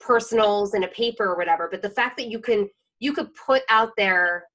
personals 0.00 0.74
in 0.74 0.84
a 0.84 0.88
paper 0.88 1.24
or 1.24 1.36
whatever, 1.36 1.68
but 1.70 1.82
the 1.82 1.90
fact 1.90 2.16
that 2.18 2.28
you 2.28 2.38
can 2.38 2.68
you 3.00 3.12
could 3.12 3.34
put 3.34 3.62
out 3.68 3.90
there 3.96 4.46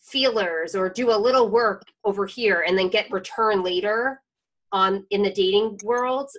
feelers 0.00 0.74
or 0.74 0.88
do 0.88 1.10
a 1.10 1.16
little 1.16 1.50
work 1.50 1.82
over 2.04 2.24
here 2.24 2.64
and 2.66 2.78
then 2.78 2.88
get 2.88 3.10
return 3.10 3.62
later 3.62 4.22
on 4.72 5.04
in 5.10 5.22
the 5.22 5.32
dating 5.32 5.78
world 5.82 6.30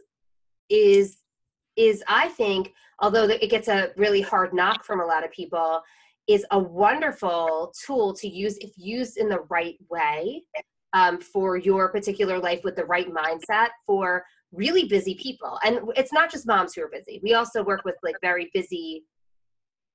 is 0.70 1.18
is 1.76 2.04
I 2.08 2.30
think 2.30 2.74
although 3.00 3.26
it 3.26 3.50
gets 3.50 3.68
a 3.68 3.92
really 3.96 4.22
hard 4.22 4.54
knock 4.54 4.84
from 4.84 5.02
a 5.02 5.06
lot 5.06 5.24
of 5.24 5.32
people 5.32 5.82
is 6.30 6.46
a 6.52 6.60
wonderful 6.60 7.74
tool 7.86 8.14
to 8.14 8.28
use 8.28 8.56
if 8.62 8.72
used 8.78 9.18
in 9.18 9.28
the 9.28 9.40
right 9.50 9.78
way 9.90 10.44
um, 10.94 11.20
for 11.20 11.58
your 11.58 11.90
particular 11.90 12.40
life 12.40 12.62
with 12.64 12.76
the 12.76 12.86
right 12.86 13.08
mindset 13.12 13.70
for 13.86 14.24
really 14.52 14.86
busy 14.86 15.16
people 15.16 15.60
and 15.66 15.80
it's 15.96 16.14
not 16.14 16.32
just 16.32 16.48
moms 16.48 16.74
who 16.74 16.84
are 16.84 16.90
busy 16.90 17.20
we 17.24 17.34
also 17.34 17.64
work 17.64 17.82
with 17.84 17.96
like 18.04 18.16
very 18.22 18.50
busy 18.54 19.04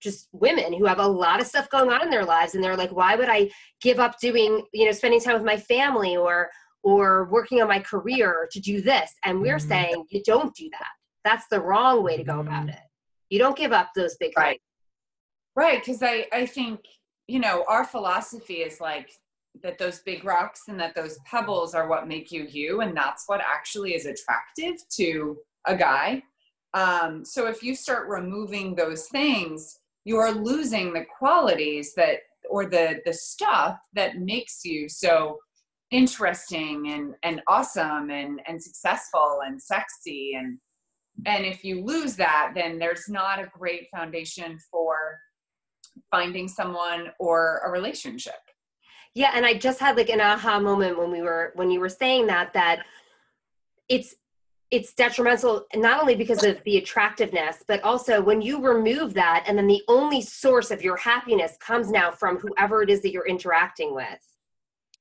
just 0.00 0.29
women 0.33 0.73
who 0.73 0.85
have 0.85 0.99
a 0.99 1.07
lot 1.07 1.41
of 1.41 1.47
stuff 1.47 1.69
going 1.71 1.91
on 1.91 2.03
in 2.03 2.11
their 2.11 2.25
lives 2.25 2.55
and 2.55 2.62
they're 2.62 2.76
like 2.76 2.91
why 2.93 3.14
would 3.17 3.29
i 3.29 3.49
give 3.81 3.99
up 3.99 4.19
doing 4.21 4.64
you 4.73 4.87
know 4.87 4.93
spending 4.93 5.21
time 5.21 5.35
with 5.35 5.45
my 5.45 5.57
family 5.57 6.17
or 6.17 6.50
or 6.83 7.29
working 7.31 7.62
on 7.62 7.69
my 7.69 7.79
career 7.81 8.47
to 8.50 8.61
do 8.61 8.81
this 8.81 9.12
and 9.25 9.41
we're 9.41 9.57
Mhm. 9.57 9.69
saying 9.69 10.05
you 10.11 10.23
don't 10.25 10.55
do 10.55 10.69
that 10.73 10.93
that's 11.25 11.47
the 11.49 11.61
wrong 11.61 12.03
way 12.05 12.17
to 12.17 12.25
go 12.25 12.41
about 12.41 12.67
Mhm. 12.67 12.75
it 12.75 12.83
you 13.31 13.38
don't 13.38 13.57
give 13.57 13.73
up 13.73 13.91
those 13.97 14.17
big 14.19 14.33
Right. 14.37 14.61
Right. 15.56 15.80
Because 15.84 16.02
I, 16.02 16.26
I 16.32 16.46
think, 16.46 16.80
you 17.28 17.38
know, 17.38 17.64
our 17.68 17.84
philosophy 17.84 18.54
is 18.54 18.80
like 18.80 19.11
that 19.62 19.78
those 19.78 20.00
big 20.00 20.25
rocks 20.25 20.62
and 20.68 20.78
that 20.80 20.94
those 20.94 21.18
pebbles 21.25 21.75
are 21.75 21.88
what 21.88 22.08
make 22.08 22.32
you 22.32 22.44
you. 22.49 22.80
And 22.80 22.96
that's 22.96 23.25
what 23.26 23.40
actually 23.40 23.94
is 23.94 24.06
attractive 24.06 24.76
to 24.96 25.37
a 25.66 25.76
guy. 25.76 26.23
Um, 26.75 27.25
so 27.25 27.46
if 27.46 27.62
you 27.62 27.75
start 27.75 28.08
removing 28.08 28.75
those 28.75 29.06
things, 29.06 29.78
you 30.04 30.16
are 30.16 30.32
losing 30.32 30.92
the 30.92 31.06
qualities 31.18 31.94
that, 31.94 32.18
or 32.50 32.66
the, 32.66 33.00
the 33.06 33.12
stuff 33.12 33.78
that 33.94 34.18
makes 34.18 34.64
you 34.64 34.88
so 34.88 35.38
interesting 35.90 36.90
and, 36.90 37.14
and 37.23 37.40
awesome 37.46 38.11
and, 38.11 38.40
and 38.49 38.61
successful 38.61 39.38
and 39.46 39.62
sexy 39.62 40.34
and, 40.37 40.58
and 41.26 41.46
if 41.46 41.62
you 41.62 41.84
lose 41.84 42.16
that 42.16 42.52
then 42.56 42.78
there's 42.78 43.08
not 43.08 43.38
a 43.38 43.50
great 43.56 43.87
foundation 43.94 44.58
for 44.70 45.16
finding 46.10 46.48
someone 46.48 47.10
or 47.18 47.60
a 47.64 47.70
relationship 47.70 48.34
Yeah, 49.14 49.32
and 49.34 49.46
I 49.46 49.54
just 49.54 49.80
had 49.80 49.96
like 49.96 50.10
an 50.10 50.20
aha 50.20 50.58
moment 50.58 50.98
when 50.98 51.10
we 51.10 51.22
were 51.22 51.52
when 51.54 51.70
you 51.70 51.80
were 51.80 51.88
saying 51.88 52.26
that 52.26 52.52
that 52.54 52.84
it's 53.88 54.14
it's 54.70 54.92
detrimental 54.94 55.66
not 55.76 56.00
only 56.00 56.16
because 56.16 56.42
of 56.42 56.60
the 56.64 56.78
attractiveness, 56.78 57.62
but 57.68 57.80
also 57.82 58.20
when 58.20 58.42
you 58.42 58.60
remove 58.60 59.14
that 59.14 59.44
and 59.46 59.56
then 59.56 59.68
the 59.68 59.82
only 59.86 60.20
source 60.20 60.72
of 60.72 60.82
your 60.82 60.96
happiness 60.96 61.56
comes 61.60 61.90
now 61.90 62.10
from 62.10 62.38
whoever 62.38 62.82
it 62.82 62.90
is 62.90 63.00
that 63.02 63.12
you're 63.12 63.28
interacting 63.28 63.94
with. 63.94 64.22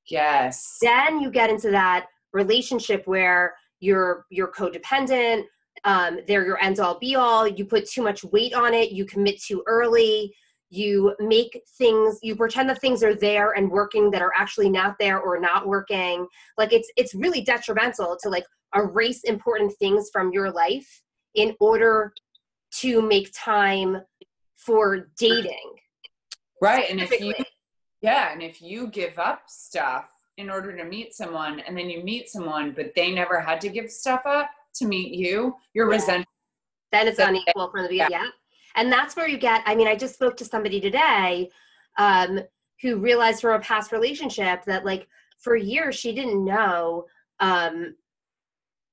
yes 0.06 0.78
Then 0.80 1.20
you 1.20 1.30
get 1.30 1.50
into 1.50 1.70
that 1.70 2.06
relationship 2.32 3.06
where 3.06 3.56
you're 3.80 4.26
you're 4.30 4.52
codependent, 4.52 5.44
um, 5.82 6.20
they're 6.28 6.46
your 6.46 6.62
end 6.62 6.78
all 6.78 6.98
be 6.98 7.16
all, 7.16 7.48
you 7.48 7.64
put 7.64 7.88
too 7.88 8.02
much 8.02 8.22
weight 8.24 8.54
on 8.54 8.74
it, 8.74 8.92
you 8.92 9.04
commit 9.04 9.42
too 9.42 9.64
early, 9.66 10.34
you 10.74 11.14
make 11.20 11.60
things 11.78 12.18
you 12.22 12.34
pretend 12.34 12.68
that 12.68 12.80
things 12.80 13.02
are 13.02 13.14
there 13.14 13.52
and 13.52 13.70
working 13.70 14.10
that 14.10 14.22
are 14.22 14.32
actually 14.36 14.68
not 14.68 14.96
there 14.98 15.20
or 15.20 15.38
not 15.38 15.66
working 15.66 16.26
like 16.58 16.72
it's 16.72 16.90
it's 16.96 17.14
really 17.14 17.42
detrimental 17.42 18.16
to 18.20 18.28
like 18.28 18.44
erase 18.74 19.22
important 19.24 19.72
things 19.78 20.10
from 20.12 20.32
your 20.32 20.50
life 20.50 21.02
in 21.34 21.54
order 21.60 22.12
to 22.72 23.00
make 23.00 23.30
time 23.34 24.00
for 24.56 25.10
dating 25.18 25.70
right 26.60 26.90
and 26.90 27.00
if 27.00 27.20
you 27.20 27.32
yeah 28.00 28.32
and 28.32 28.42
if 28.42 28.60
you 28.60 28.88
give 28.88 29.18
up 29.18 29.42
stuff 29.46 30.10
in 30.38 30.50
order 30.50 30.76
to 30.76 30.84
meet 30.84 31.14
someone 31.14 31.60
and 31.60 31.76
then 31.78 31.88
you 31.88 32.02
meet 32.02 32.28
someone 32.28 32.72
but 32.72 32.92
they 32.96 33.12
never 33.12 33.38
had 33.40 33.60
to 33.60 33.68
give 33.68 33.88
stuff 33.90 34.22
up 34.26 34.50
to 34.74 34.86
meet 34.86 35.12
you 35.14 35.54
you're 35.72 35.88
Yeah. 35.88 35.96
resentful 35.96 36.30
then 36.90 37.08
it's 37.08 37.18
unequal 37.18 37.70
from 37.70 37.82
the 37.82 37.88
beginning. 37.88 38.12
Yeah. 38.12 38.28
And 38.76 38.92
that's 38.92 39.16
where 39.16 39.28
you 39.28 39.38
get, 39.38 39.62
I 39.66 39.74
mean, 39.74 39.88
I 39.88 39.96
just 39.96 40.14
spoke 40.14 40.36
to 40.38 40.44
somebody 40.44 40.80
today 40.80 41.50
um, 41.96 42.40
who 42.82 42.98
realized 42.98 43.40
from 43.40 43.54
a 43.54 43.60
past 43.60 43.92
relationship 43.92 44.64
that, 44.64 44.84
like, 44.84 45.08
for 45.38 45.56
years 45.56 45.94
she 45.94 46.14
didn't 46.14 46.44
know 46.44 47.04
um, 47.40 47.94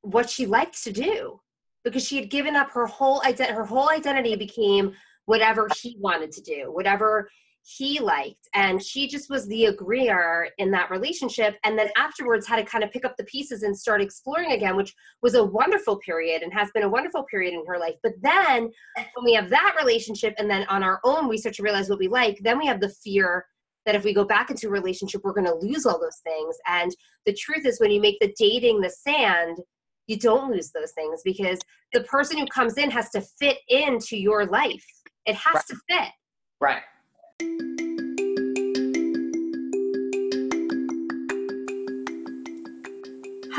what 0.01 0.29
she 0.29 0.45
liked 0.45 0.83
to 0.83 0.91
do 0.91 1.39
because 1.83 2.05
she 2.05 2.17
had 2.17 2.29
given 2.29 2.55
up 2.55 2.71
her 2.71 2.85
whole 2.85 3.21
identity. 3.25 3.55
Her 3.55 3.65
whole 3.65 3.89
identity 3.89 4.35
became 4.35 4.93
whatever 5.25 5.67
he 5.81 5.95
wanted 5.99 6.31
to 6.33 6.41
do, 6.41 6.71
whatever 6.71 7.29
he 7.63 7.99
liked. 7.99 8.49
And 8.53 8.81
she 8.81 9.07
just 9.07 9.29
was 9.29 9.47
the 9.47 9.65
agreeer 9.65 10.49
in 10.57 10.71
that 10.71 10.89
relationship. 10.89 11.57
And 11.63 11.77
then 11.77 11.89
afterwards 11.95 12.47
had 12.47 12.57
to 12.57 12.63
kind 12.65 12.83
of 12.83 12.91
pick 12.91 13.05
up 13.05 13.15
the 13.17 13.23
pieces 13.25 13.63
and 13.63 13.77
start 13.77 14.01
exploring 14.01 14.51
again, 14.51 14.75
which 14.75 14.93
was 15.21 15.35
a 15.35 15.43
wonderful 15.43 15.97
period 15.97 16.41
and 16.41 16.53
has 16.53 16.69
been 16.73 16.83
a 16.83 16.89
wonderful 16.89 17.23
period 17.23 17.53
in 17.53 17.63
her 17.67 17.77
life. 17.77 17.95
But 18.01 18.13
then 18.21 18.63
when 19.13 19.25
we 19.25 19.33
have 19.33 19.49
that 19.49 19.75
relationship 19.79 20.33
and 20.37 20.49
then 20.49 20.65
on 20.69 20.83
our 20.83 20.99
own 21.03 21.27
we 21.27 21.37
start 21.37 21.55
to 21.55 21.63
realize 21.63 21.89
what 21.89 21.99
we 21.99 22.07
like, 22.07 22.39
then 22.41 22.57
we 22.57 22.65
have 22.65 22.81
the 22.81 22.89
fear 22.89 23.45
that 23.85 23.95
if 23.95 24.03
we 24.03 24.13
go 24.13 24.23
back 24.25 24.49
into 24.51 24.67
a 24.67 24.71
relationship, 24.71 25.21
we're 25.23 25.33
going 25.33 25.45
to 25.47 25.55
lose 25.55 25.85
all 25.85 25.99
those 25.99 26.19
things. 26.23 26.55
And 26.67 26.95
the 27.25 27.33
truth 27.33 27.65
is, 27.65 27.79
when 27.79 27.89
you 27.91 27.99
make 27.99 28.17
the 28.21 28.33
dating 28.37 28.81
the 28.81 28.89
sand, 28.89 29.57
you 30.07 30.17
don't 30.17 30.51
lose 30.51 30.71
those 30.71 30.91
things 30.91 31.21
because 31.23 31.59
the 31.93 32.01
person 32.01 32.37
who 32.37 32.45
comes 32.47 32.77
in 32.77 32.91
has 32.91 33.09
to 33.11 33.21
fit 33.39 33.57
into 33.69 34.17
your 34.17 34.45
life. 34.45 34.85
It 35.25 35.35
has 35.35 35.55
Right. 35.55 35.65
to 35.67 35.75
fit. 35.89 36.11
right 36.59 36.83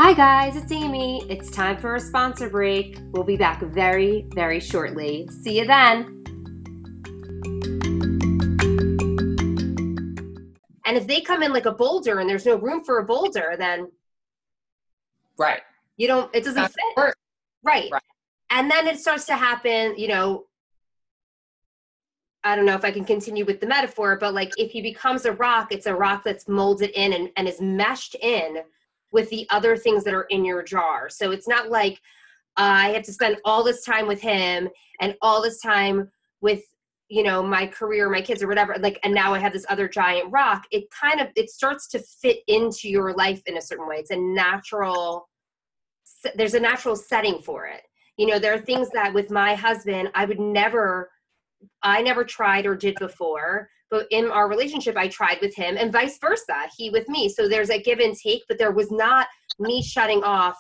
Hi, 0.04 0.14
guys, 0.14 0.56
it's 0.56 0.72
Amy. 0.72 1.24
It's 1.30 1.48
time 1.48 1.78
for 1.78 1.94
a 1.94 2.00
sponsor 2.00 2.50
break. 2.50 2.98
We'll 3.12 3.22
be 3.22 3.36
back 3.36 3.62
very, 3.62 4.26
very 4.34 4.58
shortly. 4.58 5.28
See 5.28 5.60
you 5.60 5.64
then. 5.64 6.24
And 10.84 10.96
if 10.96 11.06
they 11.06 11.20
come 11.20 11.44
in 11.44 11.52
like 11.52 11.66
a 11.66 11.72
boulder 11.72 12.18
and 12.18 12.28
there's 12.28 12.44
no 12.44 12.56
room 12.56 12.82
for 12.82 12.98
a 12.98 13.04
boulder, 13.04 13.54
then 13.56 13.92
right 15.38 15.60
you 15.96 16.08
don't, 16.08 16.34
it 16.34 16.42
doesn't 16.42 16.56
Not 16.56 16.72
fit. 16.72 17.14
Right. 17.62 17.88
Right. 17.92 18.02
And 18.50 18.68
then 18.68 18.88
it 18.88 18.98
starts 18.98 19.26
to 19.26 19.36
happen, 19.36 19.94
you 19.96 20.08
know. 20.08 20.46
I 22.42 22.56
don't 22.56 22.66
know 22.66 22.74
if 22.74 22.84
I 22.84 22.90
can 22.90 23.04
continue 23.04 23.44
with 23.44 23.60
the 23.60 23.68
metaphor, 23.68 24.18
but 24.18 24.34
like 24.34 24.52
if 24.58 24.72
he 24.72 24.82
becomes 24.82 25.26
a 25.26 25.32
rock, 25.32 25.70
it's 25.70 25.86
a 25.86 25.94
rock 25.94 26.24
that's 26.24 26.48
molded 26.48 26.90
in 26.90 27.12
and, 27.12 27.30
and 27.36 27.46
is 27.46 27.60
meshed 27.60 28.16
in 28.20 28.64
with 29.12 29.28
the 29.30 29.46
other 29.50 29.76
things 29.76 30.02
that 30.04 30.14
are 30.14 30.26
in 30.30 30.44
your 30.44 30.62
jar. 30.62 31.08
So 31.08 31.30
it's 31.30 31.46
not 31.46 31.70
like 31.70 32.00
uh, 32.58 32.84
I 32.84 32.88
have 32.90 33.04
to 33.04 33.12
spend 33.12 33.36
all 33.44 33.62
this 33.62 33.84
time 33.84 34.06
with 34.06 34.20
him 34.20 34.68
and 35.00 35.14
all 35.22 35.42
this 35.42 35.60
time 35.60 36.10
with 36.40 36.62
you 37.08 37.22
know 37.22 37.42
my 37.42 37.66
career 37.66 38.08
my 38.08 38.22
kids 38.22 38.42
or 38.42 38.48
whatever 38.48 38.74
like 38.80 38.98
and 39.04 39.12
now 39.12 39.34
i 39.34 39.38
have 39.38 39.52
this 39.52 39.66
other 39.68 39.88
giant 39.88 40.32
rock. 40.32 40.64
It 40.70 40.84
kind 40.90 41.20
of 41.20 41.28
it 41.36 41.50
starts 41.50 41.86
to 41.88 41.98
fit 41.98 42.38
into 42.48 42.88
your 42.88 43.14
life 43.14 43.42
in 43.46 43.58
a 43.58 43.62
certain 43.62 43.86
way. 43.86 43.96
It's 43.96 44.10
a 44.10 44.16
natural 44.16 45.28
there's 46.36 46.54
a 46.54 46.60
natural 46.60 46.96
setting 46.96 47.40
for 47.42 47.66
it. 47.66 47.82
You 48.16 48.26
know 48.26 48.38
there 48.38 48.54
are 48.54 48.58
things 48.58 48.88
that 48.90 49.12
with 49.12 49.30
my 49.30 49.54
husband 49.54 50.10
i 50.14 50.24
would 50.24 50.40
never 50.40 51.10
i 51.82 52.02
never 52.02 52.24
tried 52.24 52.66
or 52.66 52.74
did 52.74 52.94
before 52.98 53.68
but 53.92 54.06
in 54.10 54.24
our 54.30 54.48
relationship 54.48 54.96
i 54.96 55.06
tried 55.06 55.38
with 55.40 55.54
him 55.54 55.76
and 55.78 55.92
vice 55.92 56.18
versa 56.18 56.56
he 56.76 56.90
with 56.90 57.08
me. 57.08 57.28
So 57.28 57.46
there's 57.46 57.70
a 57.70 57.80
give 57.80 58.00
and 58.00 58.16
take 58.16 58.42
but 58.48 58.58
there 58.58 58.72
was 58.72 58.90
not 58.90 59.28
me 59.60 59.82
shutting 59.82 60.24
off 60.24 60.58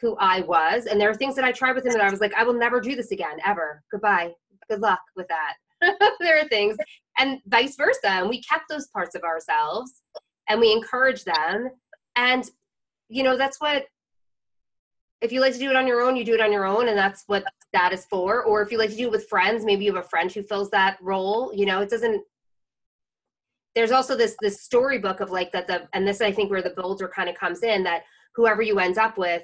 who 0.00 0.16
i 0.18 0.40
was. 0.40 0.86
And 0.86 1.00
there 1.00 1.10
are 1.10 1.14
things 1.14 1.36
that 1.36 1.44
i 1.44 1.52
tried 1.52 1.76
with 1.76 1.86
him 1.86 1.92
that 1.92 2.00
i 2.00 2.10
was 2.10 2.20
like 2.20 2.34
i 2.34 2.42
will 2.42 2.58
never 2.58 2.80
do 2.80 2.96
this 2.96 3.12
again 3.12 3.38
ever. 3.46 3.84
Goodbye. 3.92 4.32
Good 4.68 4.80
luck 4.80 5.02
with 5.14 5.28
that. 5.28 5.54
There 6.20 6.38
are 6.40 6.48
things. 6.48 6.76
And 7.18 7.38
vice 7.46 7.76
versa 7.76 8.08
and 8.08 8.28
we 8.28 8.42
kept 8.42 8.64
those 8.68 8.88
parts 8.88 9.14
of 9.14 9.22
ourselves 9.22 10.02
and 10.48 10.60
we 10.60 10.72
encourage 10.72 11.24
them. 11.24 11.70
And 12.16 12.50
you 13.08 13.22
know 13.22 13.36
that's 13.36 13.60
what 13.60 13.84
if 15.20 15.30
you 15.30 15.42
like 15.42 15.52
to 15.52 15.58
do 15.58 15.68
it 15.68 15.76
on 15.76 15.86
your 15.86 16.00
own 16.00 16.16
you 16.16 16.24
do 16.24 16.34
it 16.34 16.40
on 16.40 16.52
your 16.52 16.64
own 16.64 16.88
and 16.88 16.96
that's 16.96 17.24
what 17.26 17.44
that 17.74 17.92
is 17.92 18.06
for. 18.06 18.42
Or 18.44 18.62
if 18.62 18.72
you 18.72 18.78
like 18.78 18.90
to 18.90 18.96
do 18.96 19.08
it 19.08 19.10
with 19.10 19.28
friends 19.28 19.64
maybe 19.64 19.84
you 19.84 19.94
have 19.94 20.04
a 20.04 20.08
friend 20.08 20.32
who 20.32 20.42
fills 20.42 20.70
that 20.70 20.96
role 21.02 21.52
you 21.54 21.66
know 21.66 21.82
it 21.82 21.90
doesn't 21.90 22.22
there's 23.74 23.92
also 23.92 24.16
this 24.16 24.36
this 24.40 24.62
storybook 24.62 25.20
of 25.20 25.30
like 25.30 25.52
that 25.52 25.66
the 25.66 25.88
and 25.92 26.06
this 26.06 26.20
i 26.20 26.32
think 26.32 26.50
where 26.50 26.62
the 26.62 26.70
builder 26.70 27.08
kind 27.08 27.28
of 27.28 27.34
comes 27.34 27.62
in 27.62 27.82
that 27.82 28.02
whoever 28.34 28.62
you 28.62 28.78
end 28.78 28.98
up 28.98 29.18
with 29.18 29.42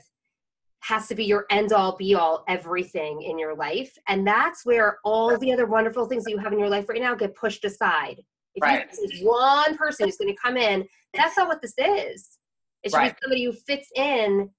has 0.80 1.08
to 1.08 1.14
be 1.14 1.24
your 1.24 1.46
end 1.50 1.72
all 1.72 1.96
be 1.96 2.14
all 2.14 2.44
everything 2.48 3.22
in 3.22 3.38
your 3.38 3.54
life 3.54 3.96
and 4.08 4.26
that's 4.26 4.64
where 4.64 4.98
all 5.04 5.36
the 5.38 5.52
other 5.52 5.66
wonderful 5.66 6.06
things 6.06 6.24
that 6.24 6.30
you 6.30 6.38
have 6.38 6.52
in 6.52 6.58
your 6.58 6.68
life 6.68 6.88
right 6.88 7.00
now 7.00 7.14
get 7.14 7.34
pushed 7.34 7.64
aside 7.64 8.22
if 8.54 8.62
Right. 8.62 8.86
you 9.10 9.26
one 9.26 9.76
person 9.76 10.06
who's 10.06 10.16
going 10.16 10.32
to 10.32 10.40
come 10.40 10.56
in 10.56 10.84
that's 11.14 11.36
not 11.36 11.48
what 11.48 11.62
this 11.62 11.74
is 11.78 12.38
it 12.82 12.90
should 12.90 12.98
Right. 12.98 13.14
be 13.14 13.18
somebody 13.22 13.44
who 13.44 13.52
fits 13.52 13.90
in 13.96 14.50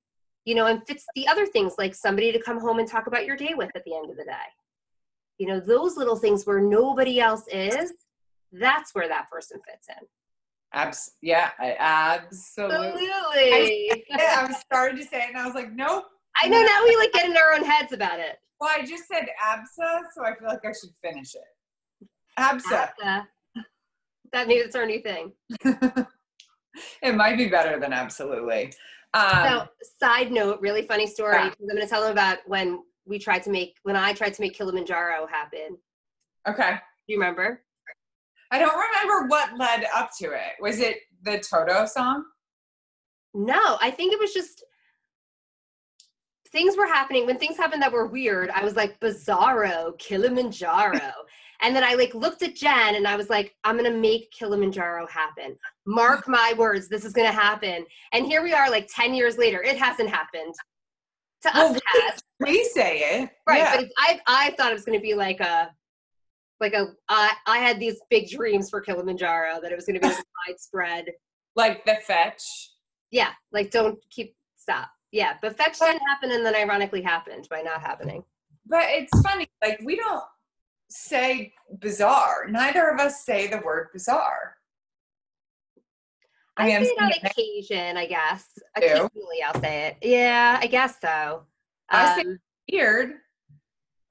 you 0.45 0.55
know 0.55 0.65
and 0.67 0.81
fits 0.87 1.05
the 1.15 1.27
other 1.27 1.45
things 1.45 1.73
like 1.77 1.93
somebody 1.93 2.31
to 2.31 2.41
come 2.41 2.59
home 2.59 2.79
and 2.79 2.87
talk 2.87 3.07
about 3.07 3.25
your 3.25 3.35
day 3.35 3.53
with 3.55 3.69
at 3.75 3.83
the 3.85 3.95
end 3.95 4.09
of 4.09 4.17
the 4.17 4.23
day 4.25 4.47
you 5.37 5.47
know 5.47 5.59
those 5.59 5.97
little 5.97 6.15
things 6.15 6.45
where 6.45 6.59
nobody 6.59 7.19
else 7.19 7.43
is 7.51 7.91
that's 8.51 8.93
where 8.95 9.07
that 9.07 9.29
person 9.29 9.59
fits 9.69 9.87
in 9.89 10.07
Abs- 10.73 11.11
yeah, 11.21 11.51
I 11.59 11.75
absolutely. 11.79 12.77
absolutely 12.77 14.03
Yeah, 14.09 14.35
I 14.39 14.45
was 14.47 14.57
starting 14.59 14.97
to 14.97 15.03
say 15.05 15.19
it, 15.23 15.29
and 15.29 15.37
I 15.37 15.45
was 15.45 15.55
like, 15.55 15.71
nope. 15.73 16.05
i 16.41 16.47
know 16.47 16.61
now 16.61 16.83
we 16.83 16.95
like 16.97 17.11
get 17.13 17.25
in 17.25 17.37
our 17.37 17.53
own 17.53 17.63
heads 17.63 17.93
about 17.93 18.19
it 18.19 18.37
Well, 18.59 18.69
I 18.73 18.85
just 18.85 19.07
said 19.07 19.27
ABSA, 19.43 20.01
so 20.15 20.25
I 20.25 20.35
feel 20.37 20.47
like 20.49 20.65
I 20.65 20.71
should 20.73 20.89
finish 21.01 21.35
it. 21.35 22.07
ABSA. 22.37 22.89
ABSA. 23.01 23.25
that 24.33 24.47
new 24.47 24.61
that's 24.63 24.75
our 24.75 24.85
new 24.85 25.01
thing 25.01 25.31
it 27.01 27.15
might 27.15 27.37
be 27.37 27.47
better 27.47 27.79
than 27.79 27.93
absolutely. 27.93 28.73
Um, 29.13 29.43
so 29.45 29.67
side 29.99 30.31
note 30.31 30.59
really 30.61 30.81
funny 30.85 31.07
story 31.07 31.35
Yeah. 31.37 31.49
i'm 31.59 31.67
going 31.67 31.81
to 31.81 31.87
tell 31.87 32.01
them 32.03 32.11
about 32.11 32.39
when 32.45 32.83
we 33.05 33.17
tried 33.17 33.41
to 33.43 33.49
make 33.49 33.75
when 33.83 33.95
i 33.95 34.11
tried 34.13 34.33
to 34.33 34.41
make 34.41 34.53
kilimanjaro 34.55 35.25
happen 35.27 35.77
okay. 36.47 36.71
do 37.07 37.13
you 37.13 37.17
remember 37.19 37.63
I 38.51 38.59
don't 38.59 38.75
remember 38.77 39.27
what 39.27 39.57
led 39.57 39.85
up 39.95 40.11
to 40.19 40.31
it. 40.31 40.53
Was 40.61 40.79
it 40.79 40.99
the 41.23 41.39
Toto 41.39 41.85
song? 41.85 42.23
No, 43.33 43.77
I 43.81 43.91
think 43.91 44.13
it 44.13 44.19
was 44.19 44.33
just 44.33 44.63
things 46.51 46.77
were 46.77 46.87
happening. 46.87 47.25
When 47.25 47.37
things 47.37 47.57
happened 47.57 47.81
that 47.81 47.91
were 47.91 48.07
weird, 48.07 48.49
I 48.49 48.63
was 48.63 48.75
like, 48.75 48.99
Bizarro, 48.99 49.97
Kilimanjaro. 49.99 51.11
and 51.61 51.75
then 51.75 51.83
I 51.83 51.93
like 51.95 52.13
looked 52.13 52.41
at 52.41 52.55
Jenn 52.55 52.95
and 52.95 53.07
I 53.07 53.15
was 53.15 53.29
like, 53.29 53.53
I'm 53.63 53.75
gonna 53.77 53.91
make 53.91 54.31
Kilimanjaro 54.31 55.07
happen. 55.07 55.57
Mark 55.85 56.27
my 56.27 56.53
words, 56.57 56.87
this 56.87 57.05
is 57.05 57.13
gonna 57.13 57.31
happen. 57.31 57.85
And 58.13 58.25
here 58.25 58.43
we 58.43 58.53
are, 58.53 58.69
like 58.69 58.89
10 58.93 59.13
years 59.13 59.37
later. 59.37 59.61
It 59.61 59.77
hasn't 59.77 60.09
happened. 60.09 60.53
To 61.43 61.51
Well, 61.53 61.75
us, 61.75 61.81
has. 61.85 62.19
We 62.39 62.63
say 62.63 62.99
it. 62.99 63.29
Right. 63.47 63.59
Yeah. 63.59 63.75
But 63.75 63.89
I 63.97 64.19
I 64.27 64.55
thought 64.57 64.71
it 64.71 64.75
was 64.75 64.85
gonna 64.85 64.99
be 64.99 65.13
like 65.13 65.39
a 65.39 65.69
like 66.59 66.73
a 66.73 66.93
I 67.09 67.33
I 67.45 67.59
had 67.59 67.79
these 67.79 67.99
big 68.09 68.29
dreams 68.29 68.69
for 68.69 68.81
Kilimanjaro 68.81 69.59
that 69.61 69.71
it 69.71 69.75
was 69.75 69.85
gonna 69.85 69.99
be 69.99 70.07
like 70.07 70.17
widespread 70.47 71.05
like 71.55 71.85
the 71.85 71.95
fetch. 71.95 72.43
yeah, 73.11 73.31
like 73.51 73.71
don't 73.71 73.99
keep 74.09 74.35
stop. 74.57 74.89
Yeah, 75.11 75.37
but 75.41 75.55
fetch 75.57 75.79
didn't 75.79 76.01
happen 76.07 76.31
and 76.31 76.45
then 76.45 76.55
ironically 76.55 77.01
happened 77.01 77.47
by 77.49 77.61
not 77.61 77.81
happening. 77.81 78.23
But 78.65 78.83
it's 78.89 79.21
funny, 79.21 79.47
like 79.63 79.79
we 79.83 79.95
don't 79.95 80.23
say 80.89 81.53
bizarre. 81.79 82.47
Neither 82.49 82.89
of 82.89 82.99
us 82.99 83.23
say 83.25 83.47
the 83.47 83.57
word 83.65 83.87
bizarre. 83.93 84.55
I, 86.57 86.63
I 86.63 86.79
mean, 86.79 86.85
say 86.85 86.91
it 86.91 87.01
on 87.01 87.11
occasion, 87.31 87.97
I 87.97 88.05
guess. 88.07 88.45
Occasionally 88.75 89.43
I'll 89.45 89.61
say 89.61 89.87
it. 89.87 89.97
Yeah, 90.07 90.57
I 90.61 90.67
guess 90.67 90.99
so. 90.99 91.43
I 91.89 92.15
say- 92.15 92.21
Um, 92.27 92.39
Weird. 92.71 93.11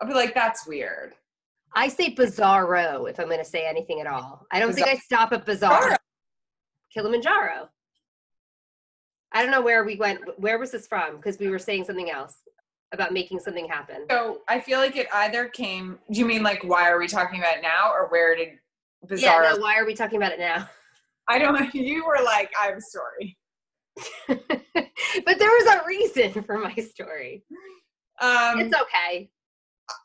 I'll 0.01 0.09
be 0.09 0.15
like, 0.15 0.35
that's 0.35 0.67
weird. 0.67 1.15
I 1.77 1.89
say 1.89 2.15
bizarro 2.15 3.09
if 3.09 3.21
I'm 3.21 3.27
going 3.27 3.39
to 3.39 3.45
say 3.45 3.67
anything 3.67 4.01
at 4.01 4.07
all. 4.07 4.47
I 4.51 4.59
don't 4.59 4.73
think 4.75 4.89
I 4.89 4.97
stop 4.97 5.33
at. 5.33 5.45
Bizarro. 5.45 5.97
Kilimanjaro. 6.93 7.69
I 9.33 9.43
don't 9.43 9.51
know 9.51 9.61
where 9.61 9.85
we 9.85 9.97
went. 9.97 10.21
Where 10.39 10.59
was 10.59 10.71
this 10.71 10.87
from? 10.87 11.17
Because 11.17 11.39
we 11.39 11.49
were 11.49 11.59
saying 11.59 11.85
something 11.85 12.11
else 12.11 12.37
about 12.93 13.13
making 13.13 13.41
something 13.41 13.69
happen. 13.69 14.07
So 14.11 14.41
I 14.49 14.59
feel 14.59 14.79
like 14.79 14.97
it 14.97 15.07
either 15.13 15.49
came. 15.49 15.99
Do 16.11 16.19
you 16.19 16.25
mean 16.25 16.43
like 16.43 16.65
why 16.65 16.89
are 16.89 16.99
we 16.99 17.07
talking 17.07 17.41
about 17.41 17.59
it 17.59 17.63
now, 17.63 17.93
or 17.93 18.09
where 18.09 18.35
did 18.35 18.59
bizarro? 19.07 19.21
Yeah, 19.21 19.53
no, 19.55 19.61
why 19.61 19.77
are 19.77 19.85
we 19.85 19.95
talking 19.95 20.17
about 20.17 20.33
it 20.33 20.39
now? 20.39 20.69
I 21.29 21.39
don't. 21.39 21.75
You 21.75 22.07
were 22.07 22.25
like, 22.25 22.51
I'm 22.59 22.79
sorry. 22.81 23.37
but 24.29 25.39
there 25.39 25.51
was 25.51 25.75
a 25.75 25.87
reason 25.87 26.43
for 26.43 26.59
my 26.59 26.75
story. 26.77 27.45
Um, 28.21 28.61
It's 28.61 28.75
okay. 28.75 29.29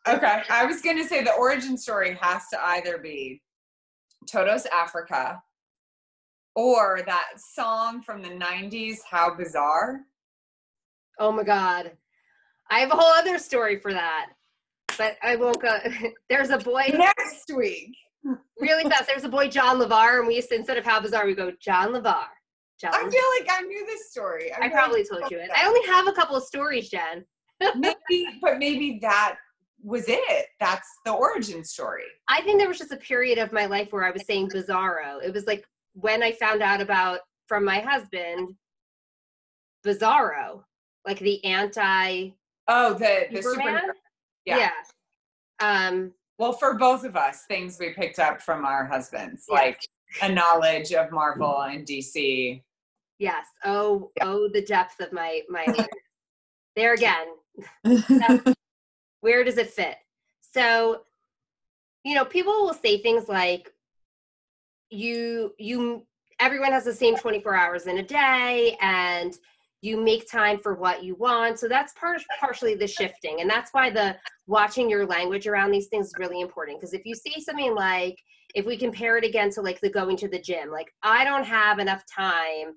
Okay, 0.07 0.41
I 0.49 0.65
was 0.65 0.81
gonna 0.81 1.07
say 1.07 1.23
the 1.23 1.33
origin 1.33 1.77
story 1.77 2.17
has 2.21 2.47
to 2.49 2.63
either 2.67 2.97
be 2.97 3.41
Toto's 4.29 4.65
Africa, 4.67 5.41
or 6.55 7.01
that 7.05 7.29
song 7.37 8.01
from 8.01 8.21
the 8.21 8.29
'90s, 8.29 8.99
"How 9.09 9.33
Bizarre." 9.33 10.01
Oh 11.19 11.31
my 11.31 11.43
god. 11.43 11.91
I 12.69 12.79
have 12.79 12.91
a 12.91 12.95
whole 12.95 13.11
other 13.13 13.37
story 13.37 13.77
for 13.77 13.93
that. 13.93 14.27
But 14.97 15.17
I 15.21 15.35
won't 15.35 15.61
go. 15.61 15.77
There's 16.29 16.49
a 16.49 16.57
boy 16.57 16.93
Next 16.93 17.51
week. 17.55 17.95
really 18.59 18.83
fast. 18.83 19.07
There's 19.07 19.23
a 19.23 19.29
boy 19.29 19.47
John 19.49 19.79
LeVar, 19.79 20.19
and 20.19 20.27
we 20.27 20.35
used 20.35 20.49
to 20.49 20.55
instead 20.55 20.77
of 20.77 20.85
how 20.85 20.99
bizarre, 20.99 21.25
we 21.25 21.35
go 21.35 21.51
John 21.61 21.89
LeVar. 21.89 22.25
John. 22.79 22.93
I 22.93 22.99
feel 22.99 23.23
like 23.39 23.47
I 23.51 23.61
knew 23.61 23.85
this 23.85 24.09
story. 24.09 24.51
I 24.59 24.69
probably 24.69 25.03
told 25.05 25.29
you 25.29 25.37
it. 25.37 25.49
I 25.55 25.67
only 25.67 25.85
have 25.87 26.07
a 26.07 26.13
couple 26.13 26.35
of 26.35 26.43
stories, 26.43 26.89
Jenn. 26.89 27.23
maybe, 27.75 28.25
but 28.41 28.57
maybe 28.57 28.97
that 29.03 29.35
was 29.83 30.05
it. 30.07 30.47
That's 30.59 30.87
the 31.05 31.11
origin 31.13 31.63
story. 31.63 32.03
I 32.27 32.41
think 32.41 32.59
there 32.59 32.67
was 32.67 32.77
just 32.77 32.91
a 32.91 32.97
period 32.97 33.37
of 33.37 33.51
my 33.51 33.65
life 33.65 33.91
where 33.91 34.05
I 34.05 34.11
was 34.11 34.25
saying 34.25 34.49
bizarro. 34.49 35.23
It 35.23 35.33
was 35.33 35.45
like 35.47 35.65
when 35.93 36.21
I 36.23 36.31
found 36.33 36.61
out 36.61 36.81
about 36.81 37.19
from 37.47 37.65
my 37.65 37.79
husband, 37.79 38.55
bizarro, 39.85 40.63
like 41.05 41.19
the 41.19 41.43
anti 41.43 42.29
Oh, 42.67 42.93
the 42.93 43.25
the 43.31 43.41
Superman. 43.41 43.81
super. 43.81 43.95
Yeah. 44.45 44.71
Um, 45.59 46.13
Well, 46.37 46.53
for 46.53 46.75
both 46.75 47.03
of 47.03 47.15
us, 47.15 47.43
things 47.47 47.77
we 47.79 47.89
picked 47.93 48.19
up 48.19 48.41
from 48.41 48.65
our 48.65 48.85
husbands, 48.85 49.45
Yeah. 49.49 49.55
like 49.55 49.79
a 50.21 50.29
knowledge 50.31 50.93
of 50.93 51.11
Marvel 51.11 51.61
and 51.63 51.85
DC. 51.85 52.63
yes. 53.19 53.45
Oh, 53.65 54.11
oh, 54.21 54.47
the 54.53 54.61
depth 54.61 54.99
of 54.99 55.11
my 55.11 55.41
my. 55.49 55.65
there 56.75 56.93
again. 56.93 57.27
Where 59.21 59.43
does 59.43 59.57
it 59.57 59.69
fit? 59.69 59.95
So, 60.41 61.03
you 62.03 62.15
know, 62.15 62.25
people 62.25 62.53
will 62.53 62.73
say 62.73 63.01
things 63.01 63.29
like, 63.29 63.71
"You, 64.89 65.53
you, 65.57 66.05
everyone 66.39 66.71
has 66.71 66.83
the 66.83 66.93
same 66.93 67.15
24 67.15 67.55
hours 67.55 67.87
in 67.87 67.99
a 67.99 68.03
day, 68.03 68.77
and 68.81 69.33
you 69.81 69.97
make 69.97 70.29
time 70.29 70.59
for 70.59 70.73
what 70.75 71.03
you 71.03 71.15
want." 71.15 71.59
So 71.59 71.67
that's 71.67 71.93
part 71.93 72.21
partially 72.39 72.75
the 72.75 72.87
shifting, 72.87 73.41
and 73.41 73.49
that's 73.49 73.71
why 73.71 73.89
the 73.89 74.17
watching 74.47 74.89
your 74.89 75.05
language 75.05 75.47
around 75.47 75.71
these 75.71 75.87
things 75.87 76.07
is 76.07 76.15
really 76.17 76.41
important. 76.41 76.79
Because 76.79 76.93
if 76.93 77.05
you 77.05 77.15
say 77.15 77.39
something 77.39 77.75
like, 77.75 78.15
if 78.55 78.65
we 78.65 78.75
compare 78.75 79.17
it 79.17 79.23
again 79.23 79.51
to 79.51 79.61
like 79.61 79.79
the 79.81 79.89
going 79.89 80.17
to 80.17 80.27
the 80.27 80.39
gym, 80.39 80.69
like 80.69 80.91
I 81.03 81.23
don't 81.23 81.45
have 81.45 81.79
enough 81.79 82.03
time 82.07 82.73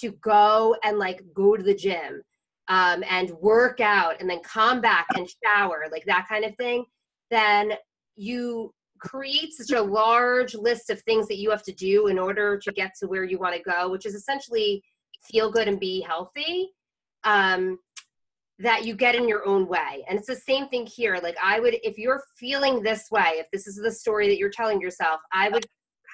to 0.00 0.12
go 0.22 0.76
and 0.84 0.98
like 0.98 1.22
go 1.34 1.56
to 1.56 1.62
the 1.62 1.74
gym 1.74 2.22
um, 2.70 3.02
and 3.10 3.30
work 3.32 3.80
out 3.80 4.14
and 4.20 4.30
then 4.30 4.40
come 4.40 4.80
back 4.80 5.06
and 5.16 5.28
shower, 5.44 5.86
like 5.90 6.04
that 6.06 6.26
kind 6.28 6.44
of 6.44 6.54
thing, 6.56 6.84
then 7.30 7.72
you 8.16 8.72
create 9.00 9.52
such 9.52 9.76
a 9.76 9.82
large 9.82 10.54
list 10.54 10.88
of 10.88 11.02
things 11.02 11.26
that 11.26 11.38
you 11.38 11.50
have 11.50 11.64
to 11.64 11.72
do 11.72 12.06
in 12.06 12.18
order 12.18 12.58
to 12.58 12.72
get 12.72 12.94
to 13.00 13.08
where 13.08 13.24
you 13.24 13.38
want 13.38 13.54
to 13.54 13.62
go, 13.62 13.90
which 13.90 14.06
is 14.06 14.14
essentially 14.14 14.82
feel 15.30 15.50
good 15.50 15.68
and 15.68 15.80
be 15.80 16.00
healthy. 16.00 16.70
Um, 17.24 17.78
that 18.60 18.84
you 18.84 18.94
get 18.94 19.14
in 19.14 19.26
your 19.26 19.46
own 19.46 19.66
way. 19.66 20.04
And 20.06 20.18
it's 20.18 20.28
the 20.28 20.36
same 20.36 20.68
thing 20.68 20.84
here. 20.84 21.18
Like, 21.22 21.36
I 21.42 21.60
would, 21.60 21.76
if 21.82 21.96
you're 21.96 22.22
feeling 22.36 22.82
this 22.82 23.10
way, 23.10 23.36
if 23.36 23.46
this 23.50 23.66
is 23.66 23.76
the 23.76 23.90
story 23.90 24.28
that 24.28 24.36
you're 24.36 24.50
telling 24.50 24.82
yourself, 24.82 25.20
I 25.32 25.48
would 25.48 25.64